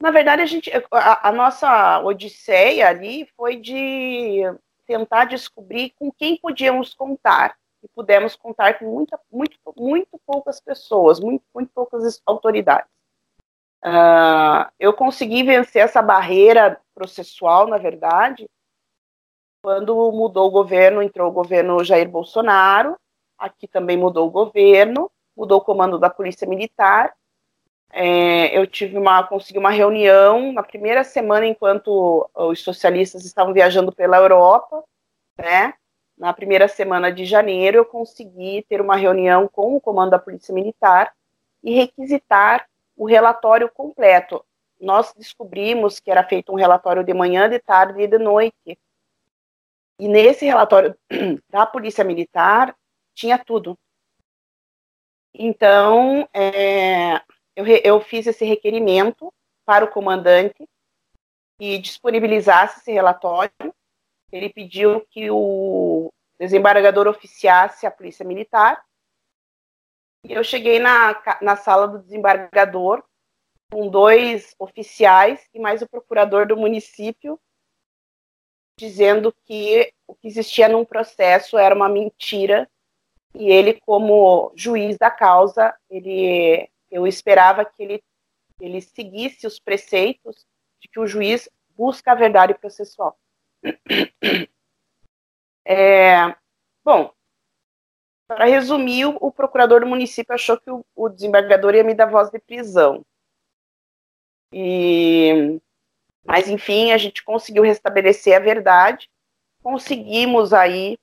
[0.00, 4.42] Na verdade, a gente, a, a nossa odisseia ali foi de
[4.86, 11.20] tentar descobrir com quem podíamos contar e pudemos contar com muita, muito, muito poucas pessoas,
[11.20, 12.88] muito, muito poucas autoridades.
[13.84, 18.48] Uh, eu consegui vencer essa barreira processual, na verdade,
[19.66, 22.96] quando mudou o governo, entrou o governo Jair Bolsonaro,
[23.36, 27.12] aqui também mudou o governo, mudou o comando da Polícia Militar.
[27.90, 33.90] É, eu tive uma, consegui uma reunião na primeira semana enquanto os socialistas estavam viajando
[33.90, 34.84] pela Europa,
[35.36, 35.74] né?
[36.16, 40.54] na primeira semana de janeiro, eu consegui ter uma reunião com o comando da Polícia
[40.54, 41.12] Militar
[41.64, 44.44] e requisitar o relatório completo.
[44.80, 48.78] Nós descobrimos que era feito um relatório de manhã, de tarde e de noite.
[49.98, 50.96] E nesse relatório
[51.48, 52.76] da Polícia Militar
[53.14, 53.78] tinha tudo.
[55.34, 57.16] Então, é,
[57.54, 59.32] eu, eu fiz esse requerimento
[59.64, 60.68] para o comandante
[61.58, 63.52] que disponibilizasse esse relatório
[64.30, 68.84] ele pediu que o desembargador oficiasse a polícia militar.
[70.24, 73.02] E eu cheguei na, na sala do desembargador
[73.70, 77.40] com dois oficiais e mais o procurador do município,
[78.78, 82.68] dizendo que o que existia num processo era uma mentira
[83.34, 88.02] e ele, como juiz da causa, ele, eu esperava que ele,
[88.60, 90.46] ele seguisse os preceitos
[90.80, 93.18] de que o juiz busca a verdade processual.
[95.68, 96.32] É,
[96.84, 97.12] bom,
[98.28, 102.30] para resumir, o, procurador do município achou que o, o, desembargador ia me dar voz
[102.30, 103.04] de prisão.
[104.52, 105.60] E,
[106.26, 109.08] mas, enfim, a gente conseguiu restabelecer a verdade,
[109.62, 110.98] conseguimos aí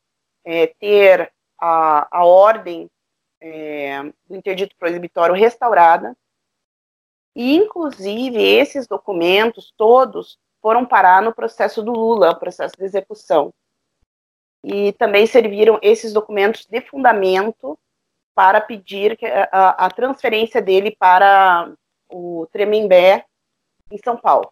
[0.46, 2.90] é, ter a, a ordem
[3.42, 6.16] é, do interdito proibitório restaurada,
[7.36, 13.52] e, inclusive, esses documentos todos foram parar no processo do Lula, processo de execução.
[14.64, 17.78] E também serviram esses documentos de fundamento
[18.36, 19.18] para pedir
[19.52, 21.72] a, a transferência dele para
[22.10, 23.26] o Tremembé,
[23.92, 24.52] em São Paulo.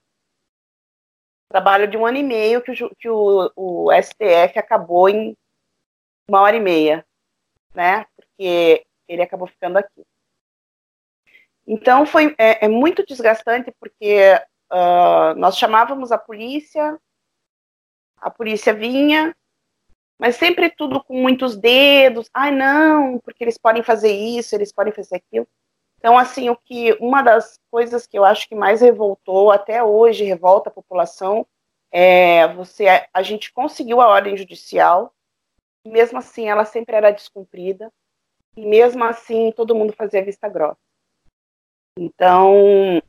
[1.51, 5.35] Trabalho de um ano e meio que o, que o, o STF acabou em
[6.27, 7.05] uma hora e meia,
[7.75, 8.05] né?
[8.15, 10.03] Porque ele acabou ficando aqui.
[11.67, 14.39] Então foi é, é muito desgastante porque
[14.71, 16.97] Uh, nós chamávamos a polícia,
[18.15, 19.35] a polícia vinha,
[20.17, 22.29] mas sempre tudo com muitos dedos.
[22.33, 25.45] Ai, não, porque eles podem fazer isso, eles podem fazer aquilo.
[26.01, 30.23] Então, assim, o que uma das coisas que eu acho que mais revoltou até hoje,
[30.23, 31.45] revolta a população,
[31.91, 35.13] é você a gente conseguiu a ordem judicial,
[35.85, 37.93] mesmo assim ela sempre era descumprida,
[38.57, 40.79] e mesmo assim todo mundo fazia vista grossa.
[41.95, 42.99] Então,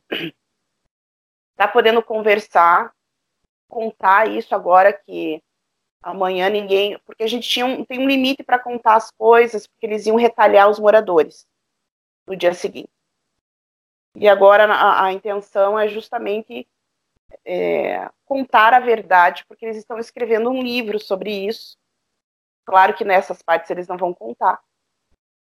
[1.55, 2.93] tá podendo conversar,
[3.67, 5.41] contar isso agora que
[5.99, 9.87] amanhã ninguém, porque a gente tinha um, tem um limite para contar as coisas, porque
[9.87, 11.47] eles iam retalhar os moradores
[12.27, 12.89] no dia seguinte.
[14.15, 16.67] E agora a, a intenção é justamente
[17.45, 21.77] é, contar a verdade, porque eles estão escrevendo um livro sobre isso.
[22.65, 24.61] Claro que nessas partes eles não vão contar.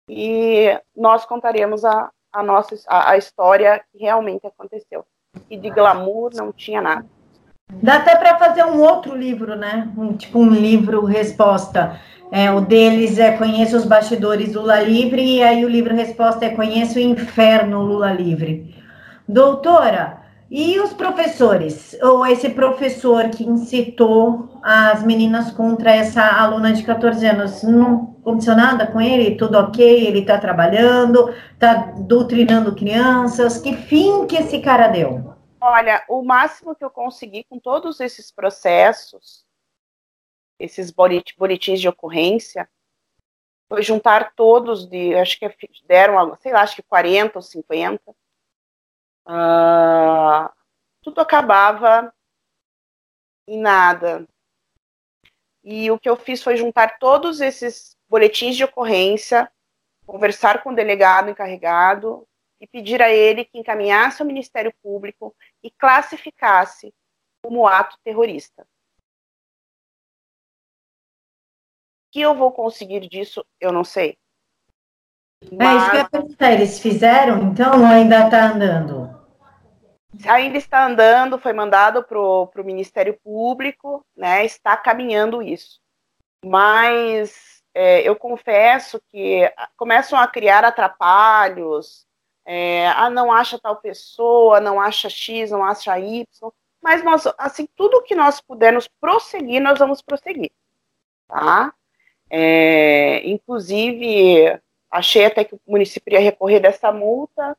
[0.09, 5.05] E nós contaremos a, a nossa a, a história que realmente aconteceu
[5.49, 7.07] e de glamour não tinha nada.
[7.85, 9.87] Dá até para fazer um outro livro, né?
[9.97, 11.99] Um, tipo um livro resposta.
[12.31, 16.49] É, o deles é Conheço os Bastidores Lula Livre, e aí o livro resposta é
[16.49, 18.75] Conheço o Inferno Lula Livre.
[19.27, 21.95] Doutora, e os professores?
[22.01, 28.55] Ou esse professor que incitou as meninas contra essa aluna de 14 anos, não aconteceu
[28.55, 29.35] nada com ele?
[29.35, 30.07] Tudo ok?
[30.07, 31.31] Ele está trabalhando?
[31.53, 33.59] Está doutrinando crianças?
[33.59, 35.34] Que fim que esse cara deu?
[35.67, 39.43] Olha, o máximo que eu consegui com todos esses processos,
[40.59, 42.69] esses boletins de ocorrência,
[43.67, 45.49] foi juntar todos de, acho que
[45.87, 48.15] deram, sei lá, acho que 40 ou 50,
[49.27, 50.47] Uh,
[51.01, 52.13] tudo acabava
[53.47, 54.27] em nada.
[55.63, 59.51] E o que eu fiz foi juntar todos esses boletins de ocorrência,
[60.05, 62.27] conversar com o delegado encarregado
[62.61, 65.35] e pedir a ele que encaminhasse ao Ministério Público
[65.65, 66.93] e classificasse
[67.43, 68.61] como ato terrorista.
[68.61, 68.65] O
[72.11, 74.15] que eu vou conseguir disso, eu não sei.
[75.51, 75.67] Mas...
[75.67, 76.53] É isso que eu perguntar.
[76.53, 79.15] Eles fizeram, então, ou ainda está andando?
[80.25, 85.81] ainda está andando, foi mandado para o Ministério Público, né, está caminhando isso.
[86.45, 89.41] Mas é, eu confesso que
[89.75, 92.07] começam a criar atrapalhos,
[92.45, 96.25] é, ah, não acha tal pessoa, não acha X, não acha Y,
[96.81, 100.51] mas nós, assim, tudo que nós pudermos prosseguir, nós vamos prosseguir,
[101.27, 101.73] tá?
[102.29, 104.59] É, inclusive,
[104.91, 107.57] achei até que o município ia recorrer dessa multa,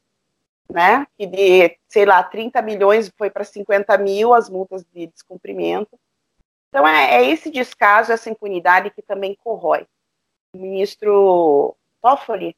[0.72, 1.06] né?
[1.16, 5.98] Que de, sei lá, 30 milhões foi para 50 mil as multas de descumprimento.
[6.68, 9.86] Então é, é, esse descaso, essa impunidade que também corrói.
[10.52, 12.56] O ministro Toffoli,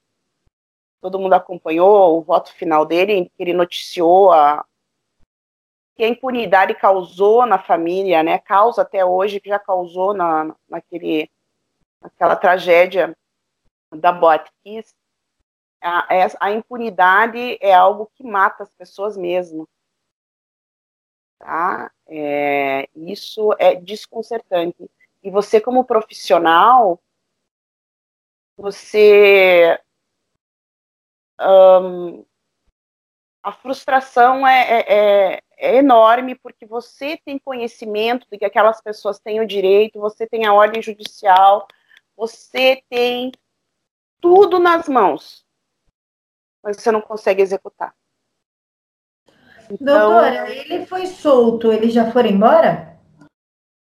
[1.01, 4.65] todo mundo acompanhou o voto final dele, que ele noticiou a,
[5.97, 8.39] que a impunidade causou na família, né?
[8.39, 11.31] Causa até hoje, que já causou na, naquele,
[12.01, 13.17] naquela tragédia
[13.91, 14.95] da Botkiss,
[15.81, 16.07] a,
[16.41, 19.69] a impunidade é algo que mata as pessoas mesmo.
[21.39, 21.91] Tá?
[22.07, 24.91] É, isso é desconcertante.
[25.23, 27.01] E você, como profissional,
[28.57, 29.81] você.
[31.41, 32.24] Um,
[33.43, 39.18] a frustração é, é, é, é, enorme porque você tem conhecimento de que aquelas pessoas
[39.18, 41.66] têm o direito, você tem a ordem judicial,
[42.16, 43.32] você tem
[44.20, 45.47] tudo nas mãos
[46.62, 47.95] mas você não consegue executar.
[49.70, 52.99] Então, Doutora, ele foi solto, eles já foram embora?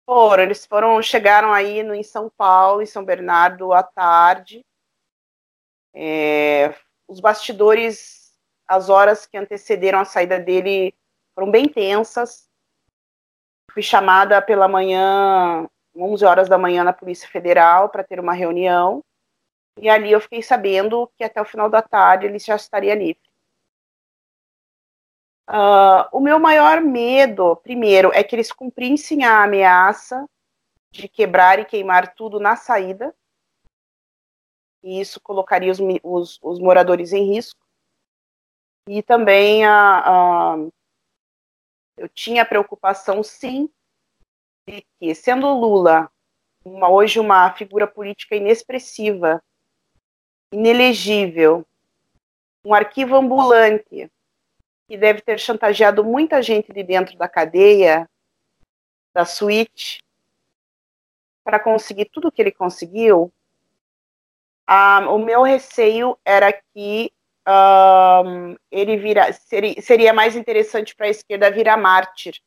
[0.06, 4.64] Foram, eles foram, chegaram aí no, em São Paulo, em São Bernardo, à tarde.
[5.94, 6.76] É,
[7.08, 8.34] os bastidores,
[8.68, 10.94] as horas que antecederam a saída dele
[11.34, 12.50] foram bem tensas.
[13.72, 19.04] Fui chamada pela manhã, 11 horas da manhã, na Polícia Federal para ter uma reunião.
[19.80, 23.26] E ali eu fiquei sabendo que até o final da tarde ele já estaria livre.
[25.48, 30.28] Uh, o meu maior medo, primeiro, é que eles cumprissem a ameaça
[30.92, 33.14] de quebrar e queimar tudo na saída.
[34.86, 37.60] E isso colocaria os, os, os moradores em risco.
[38.88, 40.56] E também a, a,
[41.98, 43.68] eu tinha preocupação, sim,
[44.70, 46.12] de que, sendo Lula
[46.64, 49.44] uma, hoje uma figura política inexpressiva,
[50.52, 51.66] inelegível,
[52.64, 54.12] um arquivo ambulante
[54.88, 58.08] que deve ter chantageado muita gente de dentro da cadeia,
[59.16, 60.04] da suíte,
[61.44, 63.34] para conseguir tudo o que ele conseguiu,
[64.68, 67.12] ah, o meu receio era que
[67.48, 72.42] um, ele vira, seria, seria mais interessante para a esquerda virar mártir,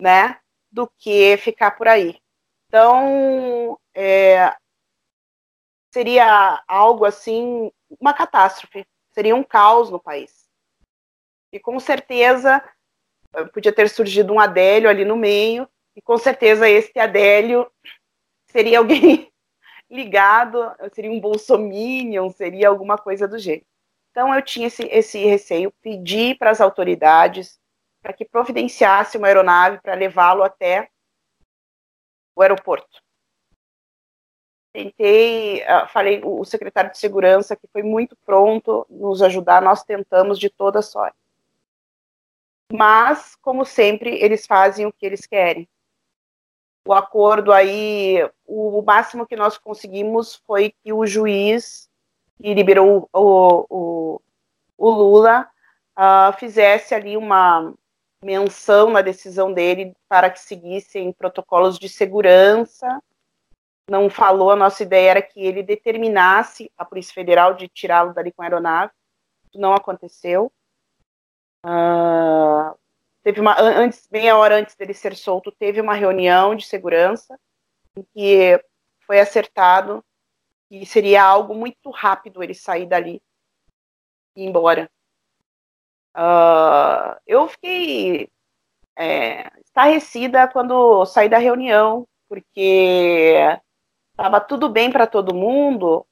[0.00, 0.38] né,
[0.70, 2.20] do que ficar por aí.
[2.68, 4.54] Então, é,
[5.92, 7.70] seria algo assim,
[8.00, 10.46] uma catástrofe, seria um caos no país.
[11.52, 12.62] E com certeza
[13.34, 17.70] eh, podia ter surgido um Adélio ali no meio, e com certeza esse Adélio
[18.50, 19.32] seria alguém
[19.90, 23.66] ligado, seria um bolsominion, seria alguma coisa do jeito.
[24.10, 27.58] Então eu tinha esse, esse receio, pedi para as autoridades
[28.02, 30.88] para que providenciasse uma aeronave para levá-lo até
[32.34, 33.06] o aeroporto
[34.76, 40.38] tentei, uh, falei o secretário de segurança que foi muito pronto nos ajudar, nós tentamos
[40.38, 41.16] de toda sorte.
[42.70, 45.66] Mas, como sempre, eles fazem o que eles querem.
[46.86, 51.90] O acordo aí, o, máximo que nós conseguimos foi que o juiz
[52.36, 54.20] que liberou o, o,
[54.78, 55.48] o Lula
[55.98, 57.74] uh, fizesse ali uma
[58.22, 63.02] menção na decisão dele para que seguissem protocolos de segurança
[63.88, 68.32] não falou, a nossa ideia era que ele determinasse a Polícia Federal de tirá-lo dali
[68.32, 68.92] com a aeronave.
[69.48, 70.52] Isso não aconteceu.
[71.64, 72.76] Uh,
[73.26, 77.36] teve uma antes, meia hora antes dele ser solto, teve uma reunião de segurança
[77.96, 78.64] em que
[79.04, 80.00] foi acertado
[80.68, 83.20] que seria algo muito rápido ele sair dali
[84.36, 84.88] e ir embora.
[86.16, 88.30] Uh, eu fiquei
[88.96, 93.34] é, estarrecida quando saí da reunião, porque
[94.12, 96.06] estava tudo bem para todo mundo.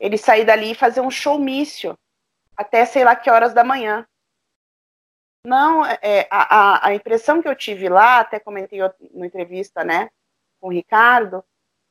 [0.00, 1.96] Ele sair dali e fazer um showmício
[2.56, 4.04] até sei lá que horas da manhã.
[5.44, 8.80] Não, é, a, a impressão que eu tive lá, até comentei
[9.14, 10.10] na entrevista, né,
[10.60, 11.44] com o Ricardo,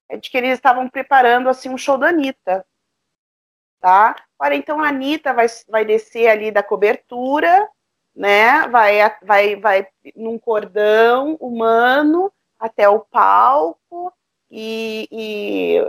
[0.10, 2.66] é de que eles estavam preparando assim um show da Anitta.
[3.80, 4.16] Tá?
[4.39, 7.70] Olha, então a Anitta vai, vai descer ali da cobertura,
[8.16, 8.68] né?
[8.70, 14.12] Vai, vai, vai num cordão humano até o palco
[14.50, 15.82] e, e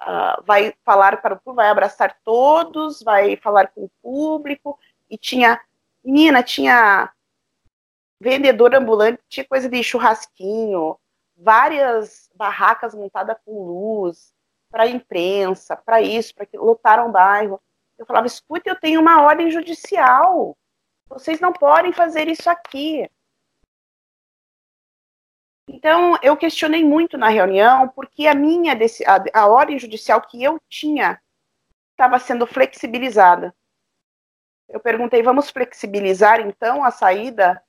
[0.00, 4.78] uh, vai falar para o público, vai abraçar todos, vai falar com o público.
[5.08, 5.58] E tinha,
[6.04, 7.12] menina, tinha
[8.20, 10.96] vendedor ambulante, tinha coisa de churrasquinho,
[11.36, 14.32] várias barracas montadas com luz,
[14.70, 17.60] para imprensa, para isso, para que lotaram o bairro.
[17.98, 20.56] Eu falava, escute, eu tenho uma ordem judicial.
[21.08, 23.08] Vocês não podem fazer isso aqui.
[25.68, 30.58] Então, eu questionei muito na reunião, porque a minha a, a ordem judicial que eu
[30.68, 31.20] tinha
[31.90, 33.54] estava sendo flexibilizada.
[34.72, 37.62] Eu perguntei, vamos flexibilizar então a saída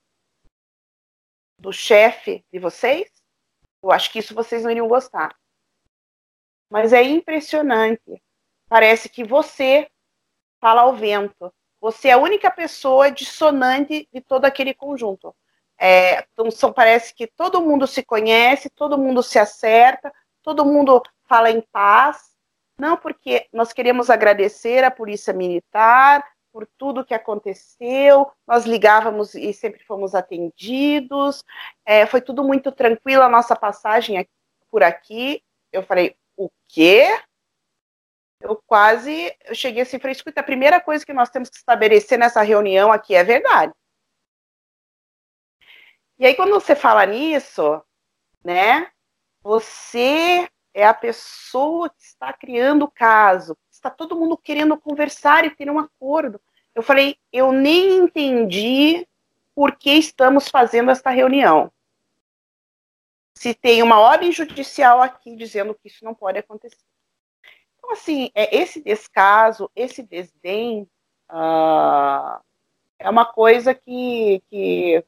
[1.60, 3.12] do chefe de vocês?
[3.84, 5.36] Eu acho que isso vocês não iriam gostar.
[6.70, 8.24] Mas é impressionante.
[8.70, 9.92] Parece que você
[10.62, 11.54] fala ao vento.
[11.82, 15.36] Você é a única pessoa dissonante de todo aquele conjunto.
[15.78, 20.10] É, então, são, parece que todo mundo se conhece, todo mundo se acerta,
[20.42, 22.34] todo mundo fala em paz.
[22.80, 26.24] Não, porque nós queremos agradecer à Polícia Militar,
[26.54, 28.32] por tudo que aconteceu.
[28.48, 31.44] Nós ligávamos e sempre fomos atendidos.
[31.84, 34.32] É, foi tudo muito tranquilo a nossa passagem aqui,
[34.70, 35.44] por aqui.
[35.72, 37.20] Eu falei, o quê?
[38.40, 42.20] Eu quase, eu cheguei assim, falei, escuta, a primeira coisa que nós temos que estabelecer
[42.20, 43.74] nessa reunião aqui é verdade.
[46.20, 47.82] E aí, quando você fala nisso,
[48.44, 48.92] né,
[49.42, 55.52] você é a pessoa que está criando o caso, está todo mundo querendo conversar e
[55.52, 56.42] ter um acordo.
[56.74, 59.08] Eu falei, eu nem entendi
[59.54, 61.72] por que estamos fazendo esta reunião.
[63.36, 66.78] Se tem uma ordem judicial aqui dizendo que isso não pode acontecer.
[67.78, 70.90] Então, assim, é, esse descaso, esse desdém,
[71.30, 72.42] uh,
[72.98, 75.04] é uma coisa que, que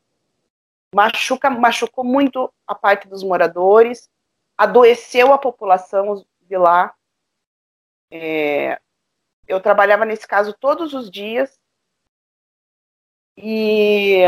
[0.93, 4.09] machuca, machucou muito a parte dos moradores,
[4.58, 6.95] adoeceu a população de lá,
[8.12, 8.80] é,
[9.47, 11.60] eu trabalhava nesse caso todos os dias
[13.38, 14.22] e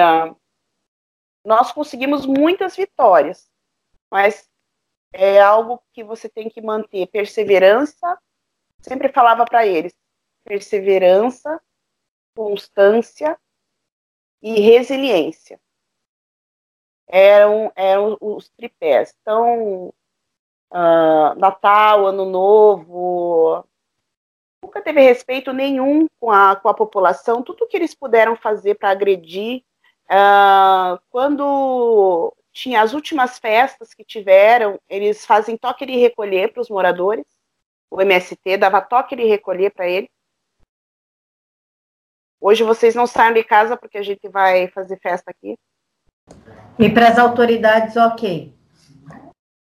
[1.45, 3.49] nós conseguimos muitas vitórias,
[4.11, 4.49] mas
[5.13, 8.19] é algo que você tem que manter perseverança.
[8.81, 9.97] Sempre falava para eles:
[10.43, 11.61] perseverança,
[12.35, 13.39] constância
[14.41, 15.59] e resiliência.
[17.07, 19.15] Eram, eram os tripés.
[19.21, 19.93] Então,
[20.71, 23.65] uh, Natal, Ano Novo,
[24.61, 28.89] nunca teve respeito nenhum com a, com a população, tudo que eles puderam fazer para
[28.89, 29.63] agredir.
[30.09, 36.69] Uh, quando tinha as últimas festas que tiveram, eles fazem toque de recolher para os
[36.69, 37.25] moradores.
[37.89, 40.09] O MST dava toque de recolher para eles.
[42.39, 45.57] Hoje vocês não saem de casa porque a gente vai fazer festa aqui.
[46.79, 48.56] E para as autoridades, ok.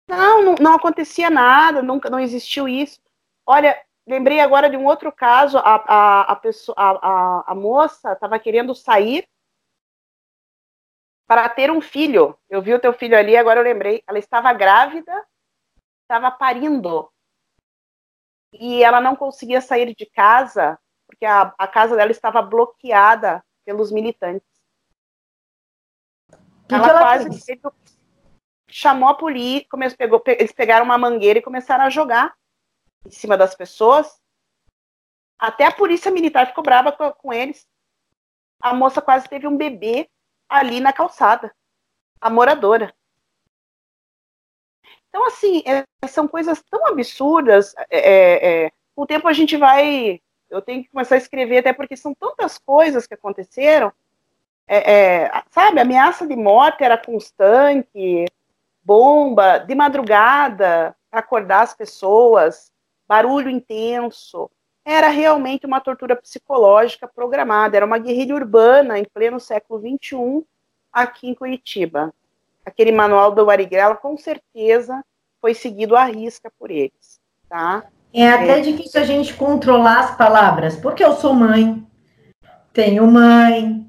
[0.10, 3.00] Não, não, não, acontecia nada, nunca não existiu isso.
[3.46, 8.14] Olha, lembrei agora de um outro caso, a, a, a, pessoa, a, a, a moça
[8.14, 9.30] estava querendo sair
[11.28, 12.36] para ter um filho.
[12.50, 14.04] Eu vi o teu filho ali, agora eu lembrei.
[14.08, 15.14] Ela estava grávida,
[16.02, 17.08] estava parindo.
[18.52, 23.92] E ela não conseguia sair de casa, porque a, a casa dela estava bloqueada pelos
[23.92, 24.50] militantes.
[26.68, 27.60] Que ela, que ela quase fez?
[28.70, 29.68] Chamou a polícia,
[29.98, 32.36] pegou, eles pegaram uma mangueira e começaram a jogar
[33.06, 34.20] em cima das pessoas.
[35.38, 37.68] Até a polícia militar ficou brava com, com eles.
[38.62, 40.10] A moça quase teve um bebê
[40.48, 41.54] ali na calçada,
[42.20, 42.94] a moradora.
[45.08, 47.74] Então, assim, é, são coisas tão absurdas.
[47.90, 50.22] É, é, é, com o tempo a gente vai.
[50.50, 53.92] Eu tenho que começar a escrever, até porque são tantas coisas que aconteceram.
[54.68, 58.26] É, é, sabe, a ameaça de morte era constante,
[58.90, 62.72] bomba de madrugada para acordar as pessoas,
[63.08, 64.50] barulho intenso.
[64.84, 70.44] Era realmente uma tortura psicológica programada, era uma guerrilha urbana em pleno século XXI
[70.92, 72.12] aqui em Curitiba.
[72.66, 75.06] Aquele manual do Arigrela, com certeza,
[75.40, 77.84] foi seguido à risca por eles, tá?
[78.12, 78.62] É até é.
[78.62, 81.86] difícil a gente controlar as palavras, porque eu sou mãe,
[82.74, 83.88] tenho mãe,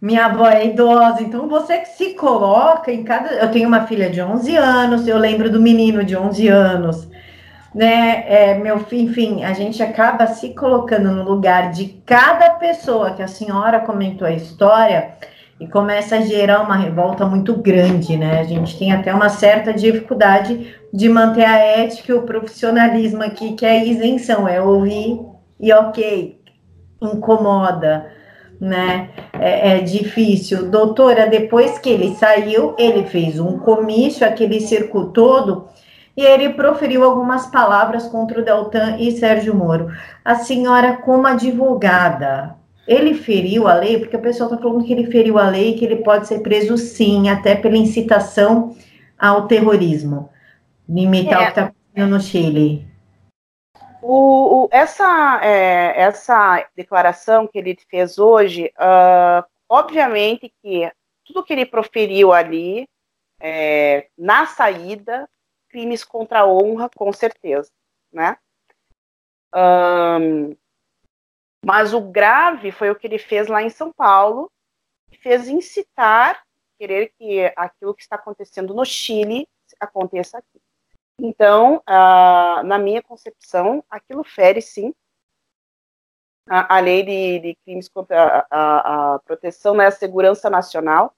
[0.00, 3.34] minha avó é idosa, então você que se coloca em cada.
[3.34, 7.08] Eu tenho uma filha de 11 anos, eu lembro do menino de 11 anos,
[7.74, 8.24] né?
[8.26, 13.28] É, meu, enfim, a gente acaba se colocando no lugar de cada pessoa que a
[13.28, 15.10] senhora comentou a história
[15.60, 18.40] e começa a gerar uma revolta muito grande, né?
[18.40, 23.52] A gente tem até uma certa dificuldade de manter a ética e o profissionalismo aqui,
[23.52, 25.20] que é isenção, é ouvir
[25.60, 26.40] e ok,
[27.02, 28.18] incomoda
[28.60, 29.08] né?
[29.32, 30.70] É, é, difícil.
[30.70, 35.68] Doutora, depois que ele saiu, ele fez um comício, aquele circo todo,
[36.16, 39.90] e ele proferiu algumas palavras contra o Deltan e Sérgio Moro.
[40.22, 42.56] A senhora, como advogada,
[42.86, 43.98] ele feriu a lei?
[43.98, 46.76] Porque o pessoal está falando que ele feriu a lei, que ele pode ser preso
[46.76, 48.76] sim, até pela incitação
[49.18, 50.28] ao terrorismo.
[50.88, 51.36] Limitar é.
[51.36, 52.89] o que está acontecendo no Chile.
[54.02, 60.90] O, o, essa, é, essa declaração que ele fez hoje, uh, obviamente que
[61.24, 62.88] tudo que ele proferiu ali,
[63.38, 65.28] é, na saída,
[65.68, 67.70] crimes contra a honra, com certeza,
[68.12, 68.36] né?
[69.54, 70.56] Um,
[71.64, 74.50] mas o grave foi o que ele fez lá em São Paulo,
[75.10, 76.42] que fez incitar,
[76.78, 79.46] querer que aquilo que está acontecendo no Chile
[79.78, 80.60] aconteça aqui.
[81.22, 84.94] Então, na minha concepção, aquilo fere sim
[86.48, 91.14] a, a lei de, de, crimes contra a, a, proteção, né, a segurança nacional,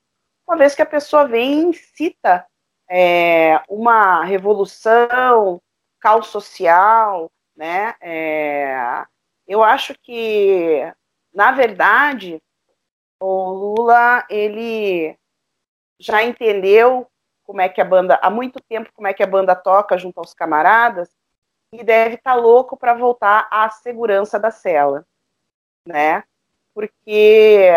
[0.46, 2.46] uma vez que a pessoa vem e incita
[2.90, 5.62] é, uma revolução,
[6.00, 7.94] caos social, né?
[8.00, 9.06] É,
[9.46, 10.80] eu acho que,
[11.32, 12.42] na verdade,
[13.20, 15.16] o Lula ele
[15.98, 17.06] já entendeu
[17.44, 20.18] como é que a banda, há muito tempo, como é que a banda toca junto
[20.18, 21.10] aos camaradas,
[21.72, 25.06] e deve estar tá louco para voltar à segurança da cela,
[25.86, 26.22] né?
[26.74, 27.68] Porque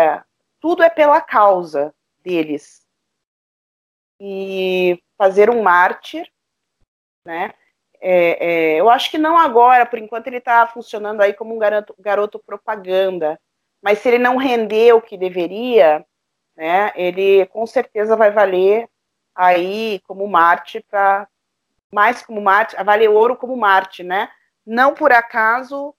[0.60, 2.86] tudo é pela causa deles.
[4.20, 6.30] E fazer um mártir,
[7.24, 7.54] né?
[8.00, 11.58] É, é, eu acho que não agora, por enquanto ele está funcionando aí como um
[11.58, 13.40] garoto, garoto propaganda,
[13.82, 16.04] mas se ele não render o que deveria,
[16.54, 18.88] né, ele com certeza vai valer
[19.36, 21.28] aí como Marte para
[21.92, 24.28] mais como Marte, vale ouro como Marte, né?
[24.64, 25.94] Não por acaso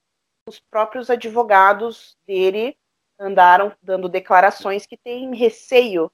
[0.47, 2.77] os próprios advogados dele
[3.19, 6.11] andaram dando declarações que têm receio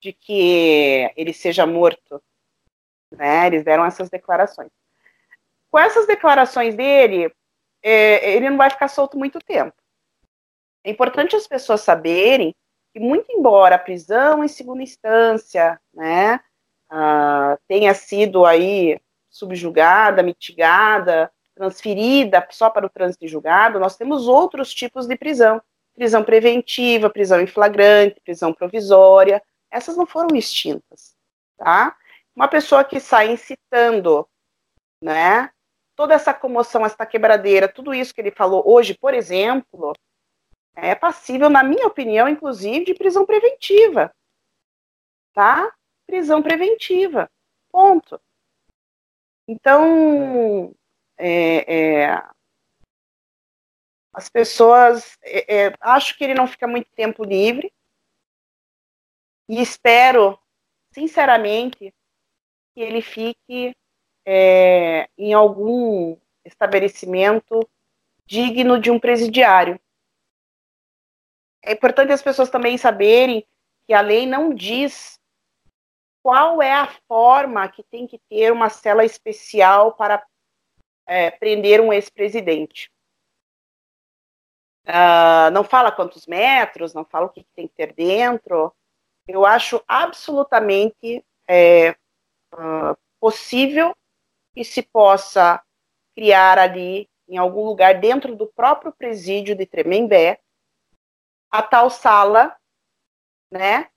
[0.00, 2.22] de que ele seja morto,
[3.10, 3.46] né?
[3.46, 4.70] Eles deram essas declarações.
[5.70, 7.32] Com essas declarações dele,
[7.82, 9.76] é, ele não vai ficar solto muito tempo.
[10.84, 12.54] É importante as pessoas saberem
[12.98, 16.40] que muito embora a prisão em segunda instância, né,
[16.90, 24.26] uh, tenha sido aí subjugada, mitigada, transferida só para o trânsito de julgado, nós temos
[24.26, 25.62] outros tipos de prisão.
[25.94, 31.14] Prisão preventiva, prisão em flagrante, prisão provisória, essas não foram extintas,
[31.56, 31.96] tá?
[32.34, 34.26] Uma pessoa que sai incitando,
[35.02, 35.50] né,
[35.96, 39.92] toda essa comoção, essa quebradeira, tudo isso que ele falou hoje, por exemplo,
[40.80, 44.14] é passível, na minha opinião, inclusive, de prisão preventiva.
[45.32, 45.72] Tá?
[46.06, 47.30] Prisão preventiva.
[47.70, 48.20] Ponto.
[49.46, 50.74] Então,
[51.16, 52.22] é, é,
[54.12, 55.18] as pessoas.
[55.22, 57.72] É, é, acho que ele não fica muito tempo livre.
[59.48, 60.38] E espero,
[60.92, 61.94] sinceramente,
[62.74, 63.74] que ele fique
[64.26, 67.68] é, em algum estabelecimento
[68.26, 69.80] digno de um presidiário
[71.62, 73.46] é importante as pessoas também saberem
[73.86, 75.18] que a lei não diz
[76.22, 80.24] qual é a forma que tem que ter uma cela especial para
[81.06, 82.90] é, prender um ex-presidente.
[84.86, 88.74] Uh, não fala quantos metros, não fala o que tem que ter dentro.
[89.26, 91.90] Eu acho absolutamente é,
[92.54, 93.94] uh, possível
[94.54, 95.62] que se possa
[96.14, 100.40] criar ali, em algum lugar dentro do próprio presídio de Tremembé,
[101.50, 102.56] a tal sala,
[103.50, 103.90] né?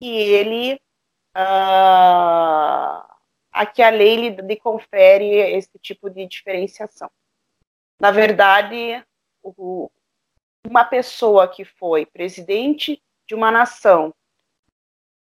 [0.00, 0.74] E ele
[1.36, 3.04] uh,
[3.52, 5.26] a que a lei lhe, lhe confere
[5.56, 7.10] esse tipo de diferenciação.
[8.00, 9.04] Na verdade,
[9.42, 9.90] o,
[10.66, 14.14] uma pessoa que foi presidente de uma nação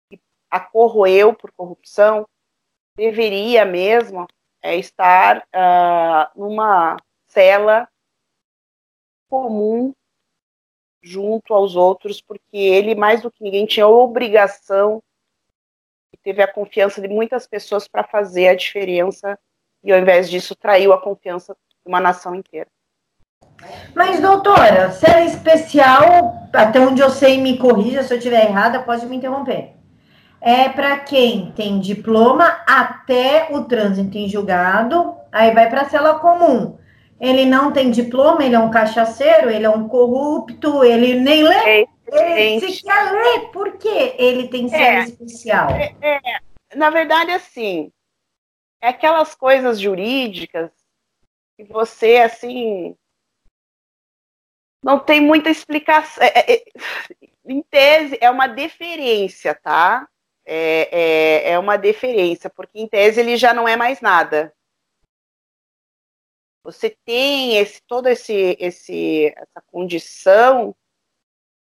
[0.09, 2.27] que a corroeu por corrupção,
[2.95, 4.27] deveria mesmo
[4.61, 6.97] é, estar uh, numa
[7.27, 7.89] cela
[9.29, 9.93] comum
[11.01, 15.01] junto aos outros, porque ele, mais do que ninguém, tinha a obrigação
[16.13, 19.37] e teve a confiança de muitas pessoas para fazer a diferença,
[19.83, 22.67] e ao invés disso, traiu a confiança de uma nação inteira.
[23.95, 28.81] Mas, doutora, cela é especial, até onde eu sei, me corrija se eu estiver errada,
[28.81, 29.75] pode me interromper.
[30.39, 36.19] É para quem tem diploma até o trânsito em julgado, aí vai para a cela
[36.19, 36.77] comum.
[37.21, 41.55] Ele não tem diploma, ele é um cachaceiro, ele é um corrupto, ele nem lê.
[41.55, 45.69] É, ele sequer lê, por que ele tem cela é, especial?
[45.69, 47.91] É, é, na verdade, assim,
[48.81, 50.71] é aquelas coisas jurídicas
[51.55, 52.95] que você, assim,
[54.83, 56.23] não tem muita explicação.
[56.23, 56.63] É, é,
[57.45, 60.07] em tese, é uma deferência, tá?
[60.43, 64.51] É, é, é, uma deferência, porque em tese ele já não é mais nada.
[66.63, 70.75] Você tem esse, toda esse, esse, essa condição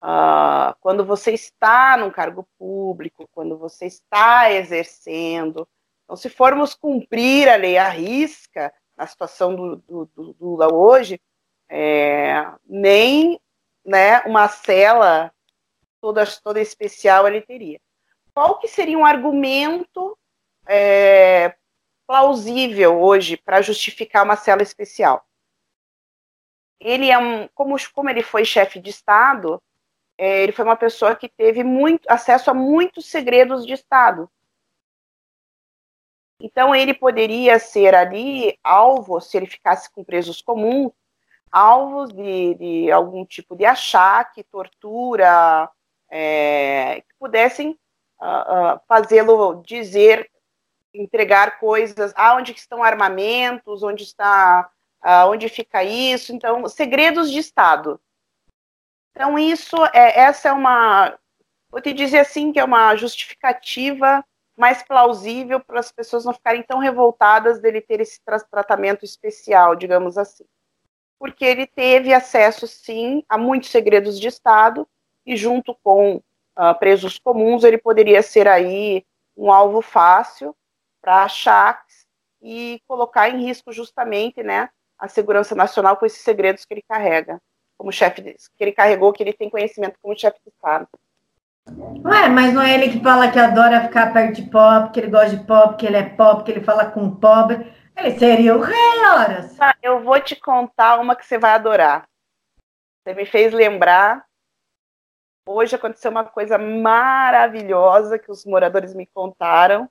[0.02, 5.68] uh, quando você está num cargo público, quando você está exercendo.
[6.04, 11.20] Então, se formos cumprir a lei à risca, na situação do, do, do Lula hoje,
[11.68, 13.40] é, nem
[13.84, 15.32] né, uma cela
[16.00, 17.80] toda, toda especial ele teria.
[18.34, 20.18] Qual que seria um argumento
[20.66, 21.54] é,
[22.10, 25.24] plausível hoje para justificar uma cela especial?
[26.80, 29.62] Ele é um, como, como ele foi chefe de Estado,
[30.18, 34.28] é, ele foi uma pessoa que teve muito acesso a muitos segredos de Estado.
[36.40, 40.90] Então ele poderia ser ali alvo, se ele ficasse com presos comuns,
[41.48, 45.70] alvos de, de algum tipo de achaque, tortura,
[46.10, 47.78] é, que pudessem
[48.20, 50.28] uh, uh, fazê-lo dizer,
[50.92, 54.70] entregar coisas, ah, onde estão armamentos, onde está,
[55.04, 58.00] uh, onde fica isso, então, segredos de Estado.
[59.12, 61.18] Então, isso, é, essa é uma,
[61.70, 64.24] vou te dizer assim, que é uma justificativa
[64.56, 68.20] mais plausível para as pessoas não ficarem tão revoltadas dele ter esse
[68.50, 70.44] tratamento especial, digamos assim
[71.20, 74.88] porque ele teve acesso, sim, a muitos segredos de Estado,
[75.26, 79.04] e junto com uh, presos comuns, ele poderia ser aí
[79.36, 80.56] um alvo fácil
[81.00, 81.82] para achar
[82.42, 87.40] e colocar em risco justamente, né, a segurança nacional com esses segredos que ele carrega,
[87.76, 90.88] como chefe, que ele carregou, que ele tem conhecimento como chefe de Estado.
[92.04, 95.10] Ué, mas não é ele que fala que adora ficar perto de pop, que ele
[95.10, 97.72] gosta de pop, que ele é pop, que ele fala com pobre.
[97.96, 99.60] Ele seria o rei, horas.
[99.60, 102.08] Ah, eu vou te contar uma que você vai adorar.
[103.02, 104.24] Você me fez lembrar.
[105.46, 109.88] Hoje aconteceu uma coisa maravilhosa que os moradores me contaram.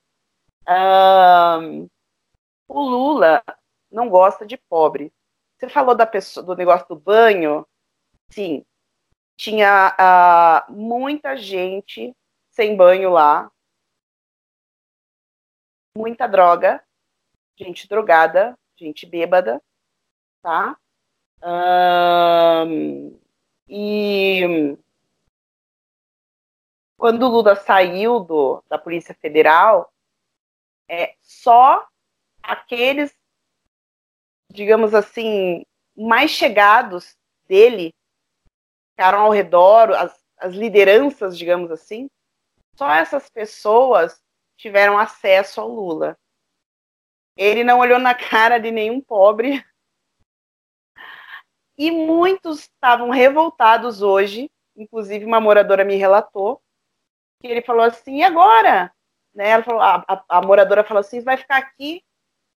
[2.67, 3.43] O Lula
[3.91, 5.11] não gosta de pobre.
[5.57, 7.65] Você falou da pessoa, do negócio do banho?
[8.30, 8.65] Sim.
[9.36, 9.95] Tinha
[10.70, 12.15] uh, muita gente
[12.51, 13.51] sem banho lá.
[15.95, 16.84] Muita droga
[17.63, 19.61] gente drogada, gente bêbada,
[20.41, 20.78] tá?
[23.67, 24.78] E
[26.97, 29.91] quando o Lula saiu do, da Polícia Federal,
[30.90, 31.88] é só
[32.42, 33.16] aqueles,
[34.52, 35.64] digamos assim,
[35.96, 37.16] mais chegados
[37.48, 37.94] dele
[38.92, 42.10] ficaram ao redor, as, as lideranças, digamos assim,
[42.76, 44.22] só essas pessoas
[44.58, 46.18] tiveram acesso ao Lula.
[47.38, 49.64] Ele não olhou na cara de nenhum pobre.
[51.78, 56.62] E muitos estavam revoltados hoje, inclusive uma moradora me relatou,
[57.42, 58.94] que ele falou assim, e agora?
[59.40, 59.52] Né?
[59.52, 62.04] Ela falou, a, a, a moradora falou assim, vai ficar aqui?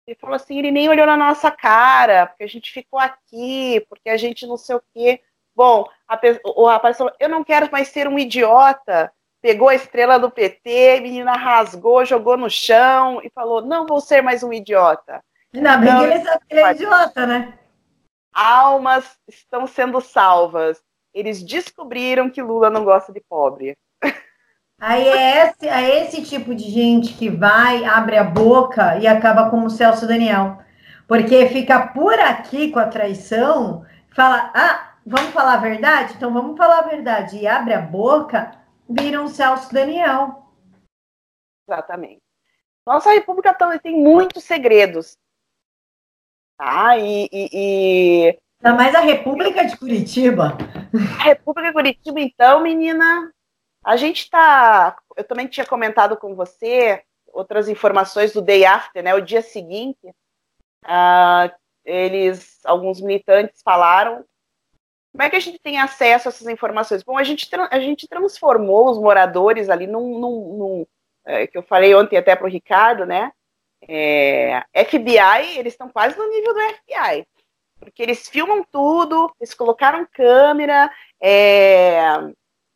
[0.07, 4.09] Ele falou assim, ele nem olhou na nossa cara, porque a gente ficou aqui, porque
[4.09, 5.21] a gente não sei o quê.
[5.55, 6.19] Bom, a,
[6.55, 10.97] o rapaz falou, eu não quero mais ser um idiota, pegou a estrela do PT,
[10.97, 15.23] a menina rasgou, jogou no chão e falou: Não vou ser mais um idiota.
[15.53, 17.59] Ainda bem que ele sabe que ele é idiota, né?
[18.33, 20.81] Almas estão sendo salvas.
[21.13, 23.77] Eles descobriram que Lula não gosta de pobre.
[24.81, 29.47] Aí é esse, é esse tipo de gente que vai, abre a boca e acaba
[29.51, 30.57] como o Celso Daniel.
[31.07, 36.15] Porque fica por aqui com a traição, fala, ah, vamos falar a verdade?
[36.15, 37.37] Então vamos falar a verdade.
[37.37, 38.57] E abre a boca,
[38.89, 40.47] viram Celso Daniel.
[41.69, 42.23] Exatamente.
[42.83, 43.53] Nossa República
[43.83, 45.15] tem muitos segredos.
[46.57, 46.97] Tá?
[46.97, 48.39] E, e, e...
[48.63, 50.57] Ainda mais a República de Curitiba.
[51.19, 53.31] A República de Curitiba, então, menina,
[53.83, 54.97] a gente está.
[55.15, 60.07] Eu também tinha comentado com você, outras informações do day after, né, o dia seguinte,
[60.85, 61.51] uh,
[61.85, 64.23] eles, alguns militantes falaram
[65.11, 67.03] como é que a gente tem acesso a essas informações?
[67.03, 70.87] Bom, a gente, a gente transformou os moradores ali num, num, num
[71.25, 73.31] é, que eu falei ontem até para o Ricardo, né?
[73.87, 77.27] É, FBI, eles estão quase no nível do FBI,
[77.79, 80.89] porque eles filmam tudo, eles colocaram câmera,
[81.21, 81.99] é,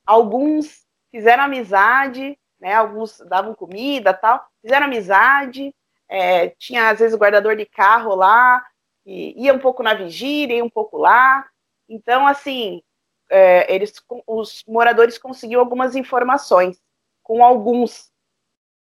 [0.05, 0.84] alguns
[1.15, 2.73] fizeram amizade, né?
[2.73, 5.73] Alguns davam comida, tal, fizeram amizade.
[6.09, 8.63] É, tinha às vezes o guardador de carro lá,
[9.05, 11.47] e ia um pouco na vigília, ia um pouco lá.
[11.87, 12.81] Então, assim,
[13.29, 13.93] é, eles,
[14.27, 16.81] os moradores conseguiam algumas informações
[17.23, 18.11] com alguns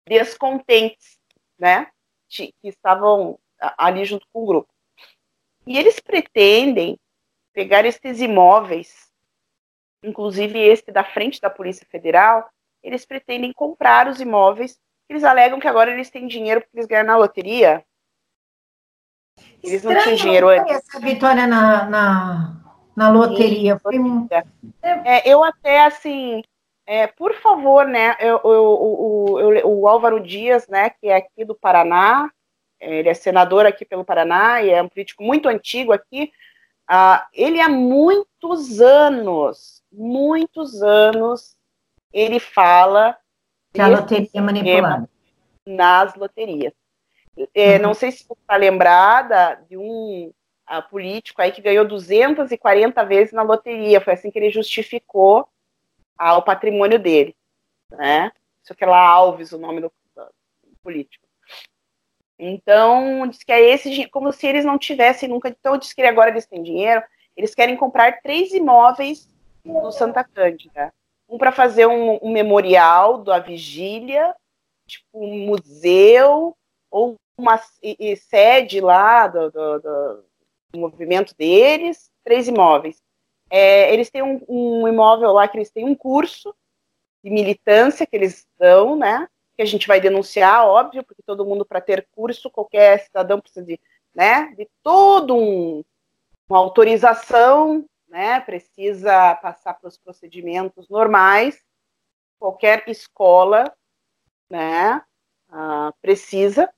[0.07, 1.19] descontentes,
[1.57, 1.89] né,
[2.29, 3.39] que estavam
[3.77, 4.69] ali junto com o grupo.
[5.66, 6.99] E eles pretendem
[7.53, 9.08] pegar esses imóveis,
[10.03, 12.49] inclusive este da frente da Polícia Federal,
[12.83, 14.79] eles pretendem comprar os imóveis.
[15.09, 17.85] Eles alegam que agora eles têm dinheiro porque eles ganharam na loteria.
[19.63, 20.77] Eles Estranho, não tinham dinheiro antes.
[20.77, 23.79] Essa vitória na, na, na loteria.
[23.79, 23.95] Foi...
[24.83, 26.43] É, eu até, assim,
[26.87, 31.45] é, por favor, né, eu, eu, o, eu, o Álvaro Dias, né, que é aqui
[31.45, 32.31] do Paraná,
[32.81, 36.33] é, ele é senador aqui pelo Paraná e é um político muito antigo aqui,
[36.91, 41.57] uh, ele há muitos anos, muitos anos,
[42.12, 43.16] ele fala
[43.72, 45.09] que a loteria é manipulada
[45.66, 46.72] nas loterias.
[47.55, 47.82] É, uhum.
[47.82, 50.32] Não sei se você está lembrada de um
[50.66, 54.01] a, político aí que ganhou 240 vezes na loteria.
[54.01, 55.49] Foi assim que ele justificou
[56.16, 57.36] a, o patrimônio dele.
[57.91, 58.32] Né?
[58.62, 61.26] Isso que é lá Alves, o nome do, do político.
[62.39, 65.49] Então, diz que é esse, como se eles não tivessem nunca.
[65.49, 67.03] Então, diz que agora eles têm dinheiro,
[67.36, 69.28] eles querem comprar três imóveis
[69.65, 70.93] no Santa Cândida.
[71.29, 74.35] Um para fazer um, um, memorial da vigília,
[74.87, 76.57] tipo um museu,
[76.91, 80.25] ou uma e, e sede lá do, do, do,
[80.75, 83.01] movimento deles, três imóveis.
[83.51, 86.55] É, eles têm um, um, imóvel lá que eles têm um curso
[87.23, 89.29] de militância que eles dão, né?
[89.57, 93.65] Que a gente vai denunciar, óbvio, porque todo mundo, para ter curso, qualquer cidadão precisa
[93.65, 93.81] de,
[94.15, 95.85] né, de todo um,
[96.49, 98.41] uma autorização, né?
[98.41, 101.63] Precisa passar pelos procedimentos normais.
[102.39, 103.73] Qualquer escola,
[104.51, 105.03] né?
[105.51, 106.73] Uh, precisa.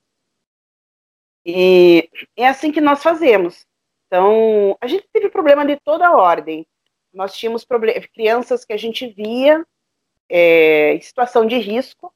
[1.45, 3.67] E é assim que nós fazemos.
[4.07, 6.67] Então, a gente teve problema de toda ordem.
[7.13, 7.67] Nós tínhamos
[8.13, 9.65] crianças que a gente via
[10.29, 12.13] é, em situação de risco,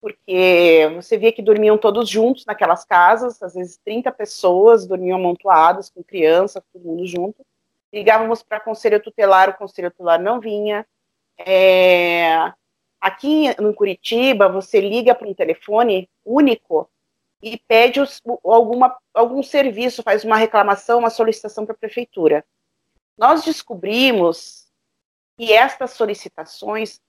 [0.00, 5.88] porque você via que dormiam todos juntos naquelas casas, às vezes 30 pessoas dormiam amontoadas
[5.88, 7.44] com crianças, todo mundo junto.
[7.92, 10.86] Ligávamos para conselho tutelar, o conselho tutelar não vinha.
[11.38, 12.52] É,
[13.00, 16.88] aqui em Curitiba, você liga para um telefone único
[17.42, 22.44] e pede os, alguma, algum serviço, faz uma reclamação, uma solicitação para a prefeitura.
[23.18, 24.68] Nós descobrimos
[25.36, 27.00] que estas solicitações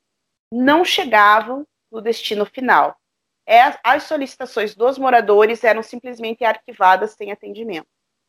[0.52, 2.98] não chegavam no destino final.
[3.46, 7.88] É, as solicitações dos moradores eram simplesmente arquivadas sem atendimento.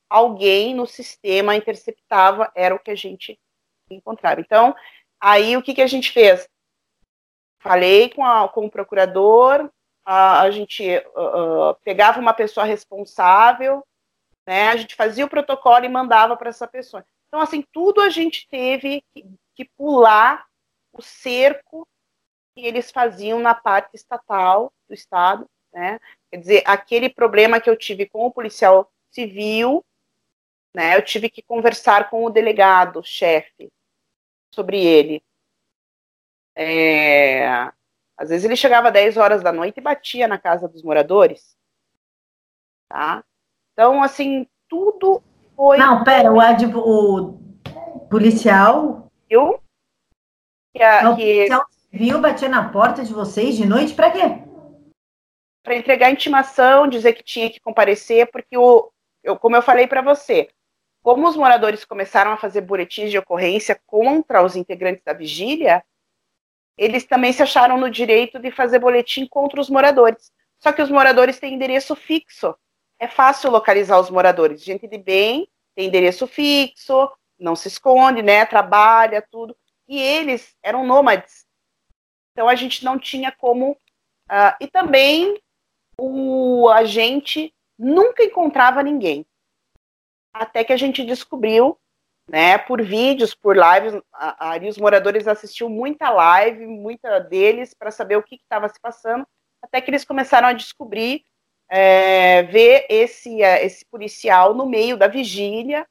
[0.09, 3.39] Alguém no sistema interceptava, era o que a gente
[3.91, 4.41] encontrava.
[4.41, 4.75] Então,
[5.21, 6.49] aí o que, que a gente fez?
[7.61, 9.71] Falei com, a, com o procurador,
[10.05, 13.83] a, a gente uh, pegava uma pessoa responsável,
[14.47, 17.05] né, a gente fazia o protocolo e mandava para essa pessoa.
[17.29, 20.45] Então, assim, tudo a gente teve que, que pular
[20.93, 21.89] o cerco
[22.55, 25.99] que eles faziam na parte estatal do Estado, né?
[26.31, 29.85] Quer dizer, aquele problema que eu tive com o policial civil,
[30.75, 30.97] né?
[30.97, 33.71] Eu tive que conversar com o delegado, chefe,
[34.53, 35.23] sobre ele.
[36.57, 37.47] É,
[38.17, 41.57] às vezes ele chegava às 10 horas da noite e batia na casa dos moradores.
[42.89, 43.25] Tá?
[43.73, 45.23] Então, assim, tudo
[45.57, 45.79] foi.
[45.79, 46.77] Não, pera, o, adv...
[46.77, 47.39] o
[48.11, 49.11] policial.
[49.29, 49.61] Eu?
[50.73, 51.23] Que a, Não, que...
[51.23, 54.21] O policial civil batia na porta de vocês de noite para quê?
[55.63, 60.03] Para entregar intimação, dizer que tinha que comparecer, porque o, eu, como eu falei para
[60.03, 60.51] você,
[61.05, 65.85] como os moradores começaram a fazer boletins de ocorrência contra os integrantes da vigília,
[66.79, 70.33] eles também se acharam no direito de fazer boletim contra os moradores.
[70.59, 72.57] Só que os moradores têm endereço fixo.
[72.99, 74.65] É fácil localizar os moradores.
[74.65, 78.47] Gente de bem tem endereço fixo, não se esconde, né?
[78.47, 79.55] Trabalha, tudo.
[79.87, 81.45] E eles eram nômades.
[82.33, 83.73] Então a gente não tinha como.
[83.73, 85.39] Uh, e também
[85.99, 89.27] o agente nunca encontrava ninguém.
[90.35, 91.79] Até que a gente descobriu
[92.29, 98.17] né, por vídeos, por lives, ali os moradores assistiam muita live, muita deles, para saber
[98.17, 99.27] o que estava se passando,
[99.63, 101.23] até que eles começaram a descobrir,
[101.69, 105.87] é, ver esse, é, esse policial no meio da vigília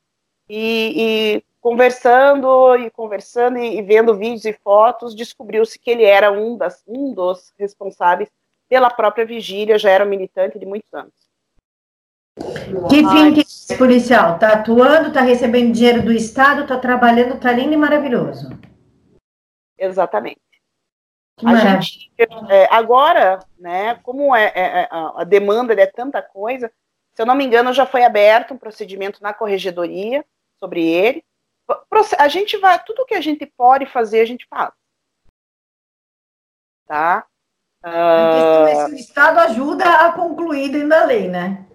[0.50, 0.94] e,
[1.38, 6.58] e conversando e conversando e, e, vendo vídeos e fotos, descobriu-se que ele era um,
[6.58, 8.30] das, um dos responsáveis
[8.68, 11.14] pela própria vigília, já era militante de muitos anos.
[12.90, 14.40] Que fim que esse policial?
[14.40, 18.50] Tá atuando, tá recebendo dinheiro do Estado, tá trabalhando, tá lindo e maravilhoso.
[19.78, 20.42] Exatamente.
[21.44, 22.12] A gente,
[22.50, 26.72] é, agora, né, como é, é, é a demanda é tanta coisa,
[27.14, 30.26] se eu não me engano, já foi aberto um procedimento na corregedoria
[30.60, 31.24] sobre ele.
[32.18, 34.72] A gente vai, tudo que a gente pode fazer, a gente faz.
[36.86, 37.26] Tá?
[37.84, 41.66] Uh, o Estado ajuda a concluir dentro da lei, né?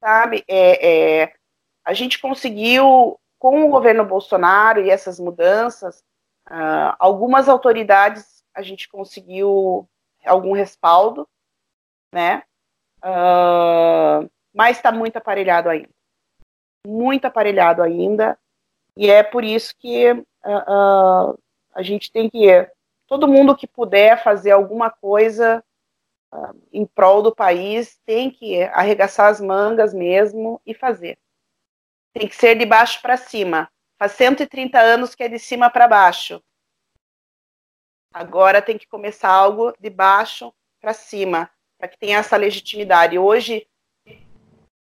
[0.00, 1.34] Sabe, é, é,
[1.84, 6.00] a gente conseguiu, com o governo Bolsonaro e essas mudanças,
[6.48, 9.88] uh, algumas autoridades a gente conseguiu
[10.24, 11.28] algum respaldo,
[12.12, 12.42] né?
[13.04, 15.90] Uh, mas está muito aparelhado ainda.
[16.86, 18.38] Muito aparelhado ainda.
[18.96, 21.38] E é por isso que uh,
[21.74, 22.68] a gente tem que.
[23.06, 25.64] Todo mundo que puder fazer alguma coisa
[26.72, 31.18] em prol do país tem que arregaçar as mangas mesmo e fazer.
[32.12, 33.70] Tem que ser de baixo para cima.
[33.98, 36.42] Faz 130 anos que é de cima para baixo.
[38.12, 43.18] Agora tem que começar algo de baixo para cima, para que tenha essa legitimidade.
[43.18, 43.66] Hoje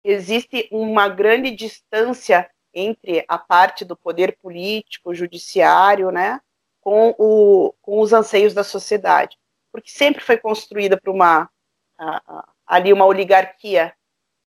[0.04, 6.40] existe uma grande distância entre a parte do poder político, judiciário, né,
[6.80, 9.36] com, o, com os anseios da sociedade,
[9.76, 11.50] porque sempre foi construída por uma
[12.66, 13.94] ali uma oligarquia,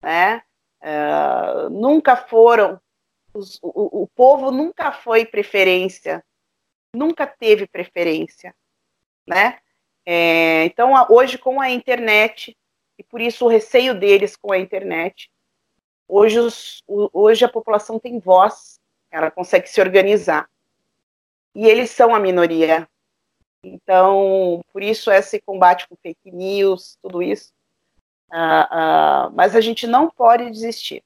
[0.02, 0.44] né?
[0.82, 2.80] Uh, nunca foram
[3.34, 6.24] os, o, o povo nunca foi preferência,
[6.94, 8.54] nunca teve preferência
[9.26, 9.58] né?
[10.06, 12.58] É, então, hoje, com a internet,
[12.98, 15.32] e por isso o receio deles com a internet,
[16.08, 20.50] hoje, os, hoje a população tem voz, ela consegue se organizar.
[21.56, 22.88] E eles são a minoria.
[23.64, 27.54] Então, por isso esse combate com fake news, tudo isso.
[28.32, 31.04] Uh, uh, mas a gente não pode desistir.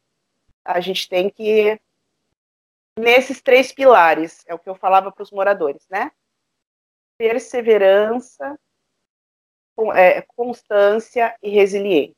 [0.65, 1.79] A gente tem que
[2.97, 6.11] nesses três pilares, é o que eu falava para os moradores, né?
[7.17, 8.57] perseverança,
[9.95, 12.15] é, constância e resiliência.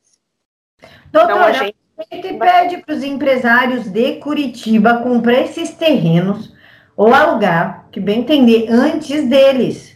[1.12, 2.38] Doutora, então, a gente...
[2.38, 6.54] pede para os empresários de Curitiba comprar esses terrenos
[6.96, 9.89] ou alugar, que bem entender, antes deles.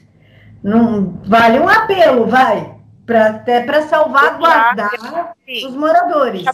[0.63, 6.45] Não vale um apelo, vai, para até para salvaguardar os moradores.
[6.45, 6.53] Eu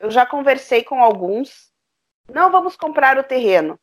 [0.00, 1.70] eu já conversei com alguns.
[2.28, 3.78] Não vamos comprar o terreno.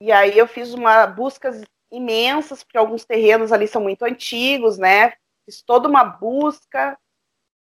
[0.00, 1.50] E aí eu fiz uma busca
[1.90, 5.12] imensas, porque alguns terrenos ali são muito antigos, né?
[5.44, 6.96] Fiz toda uma busca.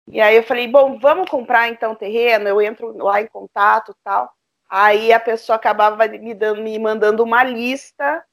[0.08, 4.32] E aí eu falei, bom, vamos comprar então terreno, eu entro lá em contato tal.
[4.70, 8.26] Aí a pessoa acabava me, dando, me mandando uma lista.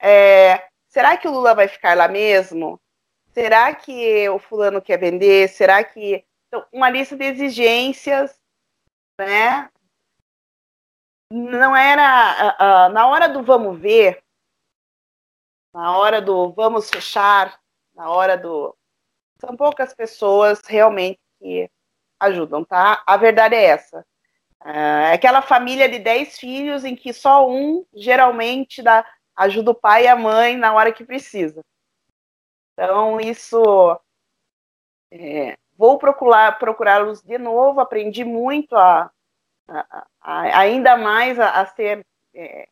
[0.00, 2.80] É, será que o Lula vai ficar lá mesmo?
[3.32, 5.48] Será que o fulano quer vender?
[5.48, 6.24] Será que.
[6.46, 8.40] Então, uma lista de exigências,
[9.18, 9.68] né?
[11.28, 12.56] Não era.
[12.60, 14.22] Uh, uh, na hora do vamos ver,
[15.74, 17.60] na hora do vamos fechar,
[17.92, 18.76] na hora do.
[19.40, 21.68] São poucas pessoas realmente que
[22.20, 23.02] ajudam, tá?
[23.04, 24.06] A verdade é essa.
[24.64, 29.04] É aquela família de 10 filhos em que só um geralmente dá,
[29.36, 31.62] ajuda o pai e a mãe na hora que precisa.
[32.72, 34.00] Então, isso.
[35.10, 39.10] É, vou procurar procurá-los de novo, aprendi muito a,
[39.68, 42.04] a, a ainda mais a, a ser
[42.34, 42.68] é,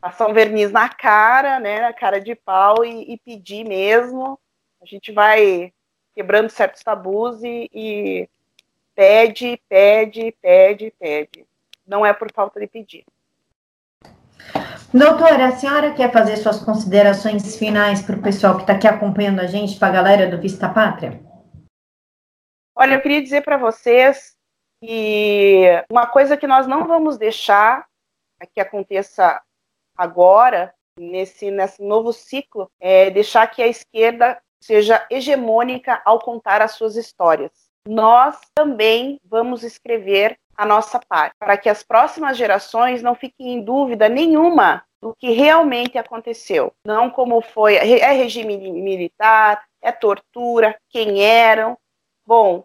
[0.00, 4.38] passar um verniz na cara, né, na cara de pau e, e pedir mesmo.
[4.80, 5.72] A gente vai
[6.14, 8.28] quebrando certos tabus e, e
[8.94, 11.46] pede, pede, pede, pede.
[11.86, 13.04] Não é por falta de pedir.
[14.94, 19.40] Doutora, a senhora quer fazer suas considerações finais para o pessoal que está aqui acompanhando
[19.40, 21.20] a gente, para a galera do Vista Pátria?
[22.74, 24.36] Olha, eu queria dizer para vocês
[24.80, 27.86] que uma coisa que nós não vamos deixar
[28.54, 29.42] que aconteça
[29.96, 36.72] agora, nesse, nesse novo ciclo, é deixar que a esquerda seja hegemônica ao contar as
[36.72, 37.65] suas histórias.
[37.86, 43.62] Nós também vamos escrever a nossa parte, para que as próximas gerações não fiquem em
[43.62, 46.72] dúvida nenhuma do que realmente aconteceu.
[46.84, 51.76] Não como foi, é regime militar, é tortura, quem eram.
[52.26, 52.64] Bom,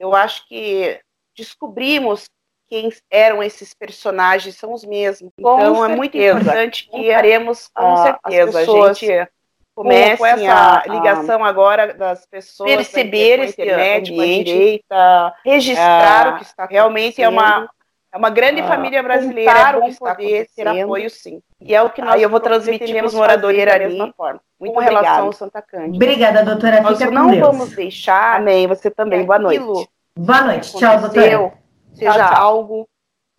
[0.00, 0.98] eu acho que
[1.36, 2.24] descobrimos
[2.68, 5.30] quem eram esses personagens são os mesmos.
[5.40, 5.92] Com então certeza.
[5.92, 8.58] é muito importante que faremos com certeza.
[8.58, 9.28] Pessoas, a gente
[9.76, 15.34] comecem com essa a, ligação a agora das pessoas perceber esse internet, com a direita,
[15.44, 17.68] registrar é, o que está realmente é uma
[18.10, 21.42] é uma grande ah, família brasileira, é bom poder ter apoio sim.
[21.60, 24.40] E é o que nós eu vou transmitir para os moradores da mesma forma.
[24.58, 25.06] Muito com obrigada.
[25.06, 25.96] relação ao Santa Cândida.
[25.96, 26.80] Obrigada, doutora.
[26.80, 28.36] Nós Fica não vamos deixar.
[28.36, 29.26] Amém, você também.
[29.26, 29.90] Boa noite.
[30.18, 30.74] Boa noite.
[30.74, 31.52] Tchau, doutora.
[31.92, 32.42] Seja tchau, tchau.
[32.42, 32.88] algo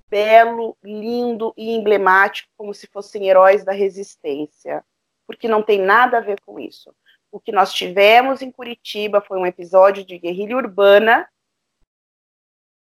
[0.09, 4.83] belo, lindo e emblemático, como se fossem heróis da resistência.
[5.27, 6.95] Porque não tem nada a ver com isso.
[7.31, 11.29] O que nós tivemos em Curitiba foi um episódio de guerrilha urbana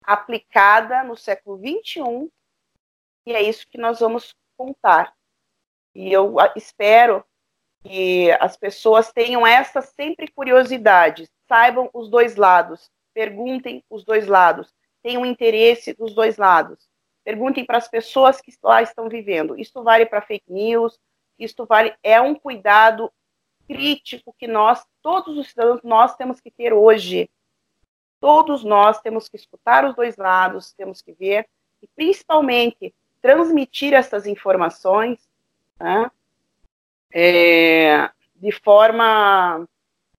[0.04, 2.28] aplicada no século XXI,
[3.24, 5.14] e é isso que nós vamos contar.
[5.94, 7.24] E eu espero
[7.84, 14.74] que as pessoas tenham essa sempre curiosidade, saibam os dois lados, perguntem os dois lados,
[15.02, 16.88] tenham interesse dos dois lados.
[17.24, 19.56] Perguntem para as pessoas que lá estão vivendo.
[19.58, 20.98] Isto vale para fake news,
[21.38, 23.12] isto vale é um cuidado
[23.66, 27.30] crítico que nós, todos os cidadãos, nós temos que ter hoje
[28.22, 31.44] Todos nós temos que escutar os dois lados, temos que ver
[31.82, 35.18] e principalmente transmitir essas informações
[35.76, 36.08] né,
[37.12, 39.68] é, de forma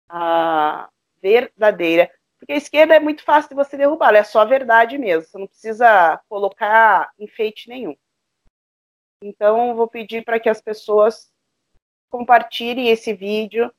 [0.09, 0.89] a,
[1.22, 2.11] verdadeira.
[2.38, 5.38] Porque a esquerda é muito fácil de você derrubar, é só a verdade mesmo, você
[5.38, 7.95] não precisa colocar enfeite nenhum.
[9.26, 11.32] Então, vou pedir para que as pessoas
[12.09, 13.71] compartilhem esse vídeo.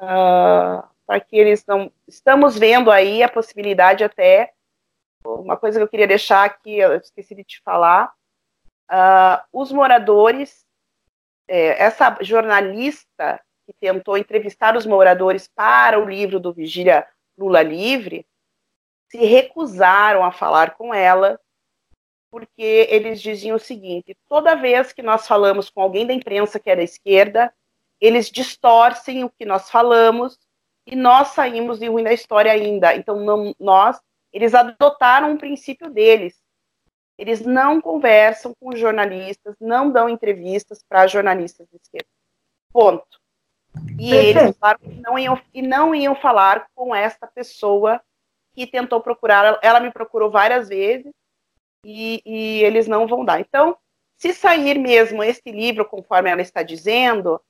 [0.00, 1.90] Uh, para que eles não.
[2.06, 4.52] Estamos vendo aí a possibilidade até.
[5.24, 8.12] Uma coisa que eu queria deixar aqui, eu esqueci de te falar.
[8.90, 10.64] Uh, os moradores,
[11.48, 17.06] é, essa jornalista que tentou entrevistar os moradores para o livro do Vigília
[17.36, 18.24] Lula Livre,
[19.10, 21.40] se recusaram a falar com ela,
[22.36, 26.68] porque eles diziam o seguinte: toda vez que nós falamos com alguém da imprensa que
[26.68, 27.50] é da esquerda,
[27.98, 30.38] eles distorcem o que nós falamos
[30.86, 32.94] e nós saímos de ruim da história ainda.
[32.94, 33.98] Então, não, nós,
[34.30, 36.38] eles adotaram um princípio deles.
[37.16, 42.08] Eles não conversam com jornalistas, não dão entrevistas para jornalistas de esquerda.
[42.70, 43.18] Ponto.
[43.98, 47.98] E eles falaram que não iam, e não iam falar com esta pessoa
[48.52, 49.58] que tentou procurar.
[49.62, 51.14] Ela me procurou várias vezes
[51.86, 53.40] e, e eles não vão dar.
[53.40, 53.76] Então,
[54.18, 57.40] se sair mesmo este livro, conforme ela está dizendo,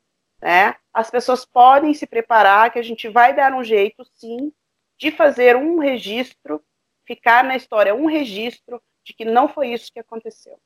[0.41, 0.77] né?
[0.93, 4.53] As pessoas podem se preparar que a gente vai dar um jeito, sim,
[4.99, 6.63] de fazer um registro,
[7.07, 10.59] ficar na história um registro de que não foi isso que aconteceu.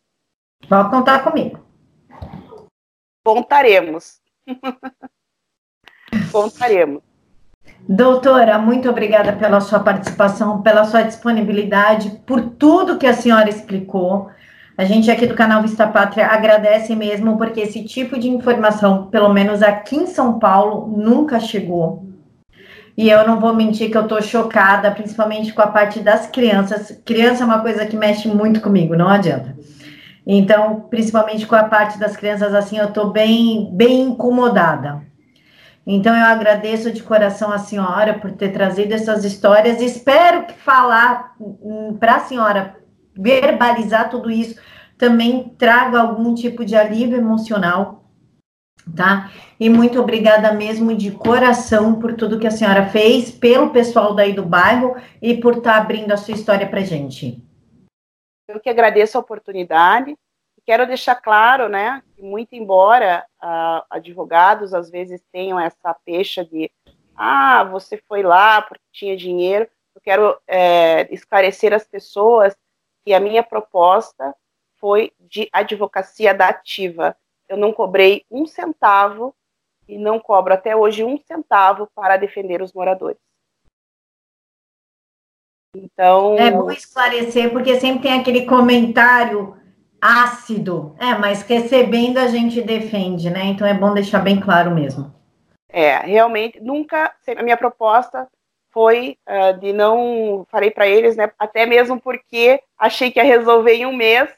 [0.68, 1.64] Pode contar comigo.
[3.24, 4.20] Contaremos.
[6.32, 7.02] Contaremos.
[7.88, 14.30] Doutora, muito obrigada pela sua participação, pela sua disponibilidade, por tudo que a senhora explicou.
[14.78, 19.32] A gente aqui do canal Vista Pátria agradece mesmo, porque esse tipo de informação, pelo
[19.32, 22.08] menos aqui em São Paulo, nunca chegou.
[22.96, 27.00] E eu não vou mentir que eu tô chocada, principalmente com a parte das crianças.
[27.04, 29.56] Criança é uma coisa que mexe muito comigo, não adianta.
[30.26, 35.02] Então, principalmente com a parte das crianças, assim, eu tô bem, bem incomodada.
[35.92, 39.80] Então, eu agradeço de coração a senhora por ter trazido essas histórias.
[39.80, 42.76] Espero que falar hum, para a senhora
[43.12, 44.60] verbalizar tudo isso
[44.96, 48.04] também traga algum tipo de alívio emocional,
[48.94, 49.32] tá?
[49.58, 54.32] E muito obrigada mesmo de coração por tudo que a senhora fez, pelo pessoal daí
[54.32, 57.42] do bairro e por estar tá abrindo a sua história para gente.
[58.46, 60.16] Eu que agradeço a oportunidade.
[60.70, 66.70] Quero deixar claro, né, que muito embora uh, advogados às vezes tenham essa pecha de
[67.16, 72.56] ah, você foi lá porque tinha dinheiro, eu quero é, esclarecer as pessoas
[73.04, 74.32] que a minha proposta
[74.76, 77.16] foi de advocacia da ativa.
[77.48, 79.34] Eu não cobrei um centavo
[79.88, 83.18] e não cobro até hoje um centavo para defender os moradores.
[85.74, 86.36] Então.
[86.38, 89.59] É bom esclarecer, porque sempre tem aquele comentário
[90.00, 90.94] ácido.
[90.98, 93.44] É, mas recebendo a gente defende, né?
[93.44, 95.14] Então é bom deixar bem claro mesmo.
[95.68, 97.12] É, realmente, nunca.
[97.36, 98.26] A minha proposta
[98.70, 100.46] foi uh, de não.
[100.50, 101.30] Falei para eles, né?
[101.38, 104.28] Até mesmo porque achei que ia resolver em um mês.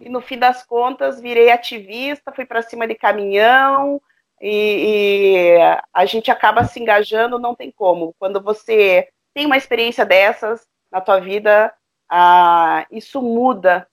[0.00, 4.00] E no fim das contas, virei ativista, fui para cima de caminhão.
[4.40, 8.14] E, e, a gente acaba se engajando, não tem como.
[8.18, 11.72] Quando você tem uma experiência dessas na tua vida,
[12.12, 13.88] uh, isso muda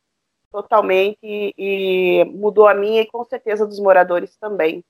[0.53, 4.85] totalmente e, mudou a minha e com certeza dos moradores também.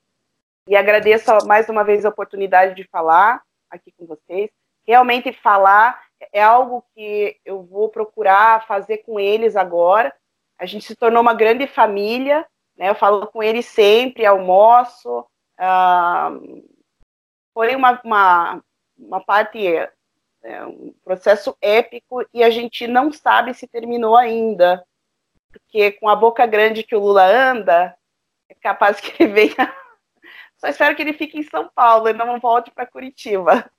[0.67, 4.51] E agradeço mais uma vez a oportunidade de falar aqui com vocês.
[4.85, 5.99] Realmente falar
[6.31, 10.13] é algo que eu vou procurar fazer com eles agora.
[10.59, 12.45] A gente se tornou uma grande família,
[12.77, 12.89] né?
[12.89, 15.25] Eu falo com eles sempre, almoço,
[15.59, 16.63] Uh,
[17.53, 18.63] foi uma, uma,
[18.97, 24.83] uma parte, é, um processo épico e a gente não sabe se terminou ainda,
[25.53, 27.95] porque com a boca grande que o Lula anda,
[28.49, 29.73] é capaz que ele venha.
[30.57, 33.69] Só espero que ele fique em São Paulo e não volte para Curitiba.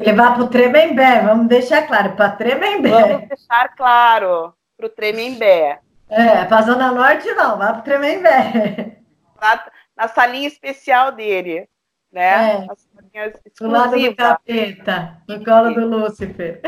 [0.00, 2.88] Ele vá para o Tremembé, vamos deixar claro, para Tremembé.
[2.88, 5.80] Vamos deixar claro, para o Tremembé.
[6.08, 8.98] É, para a Zona Norte não, vá para o Tremembé.
[9.40, 11.68] Na, na salinha especial dele
[12.14, 12.64] né?
[13.12, 13.26] É.
[13.58, 16.60] Do lado do capeta, no colo do Lúcifer.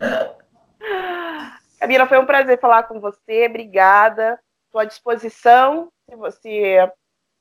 [1.80, 4.38] Camila, foi um prazer falar com você, obrigada.
[4.66, 6.92] Estou à disposição, se você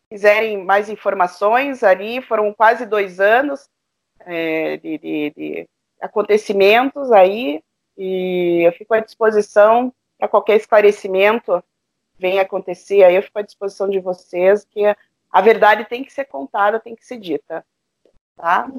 [0.10, 3.70] quiserem mais informações ali, foram quase dois anos
[4.22, 7.62] é, de, de, de acontecimentos aí,
[7.98, 11.62] e eu fico à disposição para qualquer esclarecimento
[12.18, 14.86] venha acontecer, aí eu fico à disposição de vocês, que
[15.30, 17.66] a verdade tem que ser contada, tem que ser dita.
[18.38, 18.70] Tá?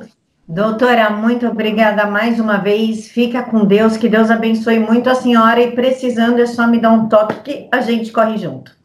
[0.52, 3.08] Doutora, muito obrigada mais uma vez.
[3.08, 6.90] Fica com Deus, que Deus abençoe muito a senhora e precisando é só me dar
[6.90, 8.76] um toque que a gente corre junto.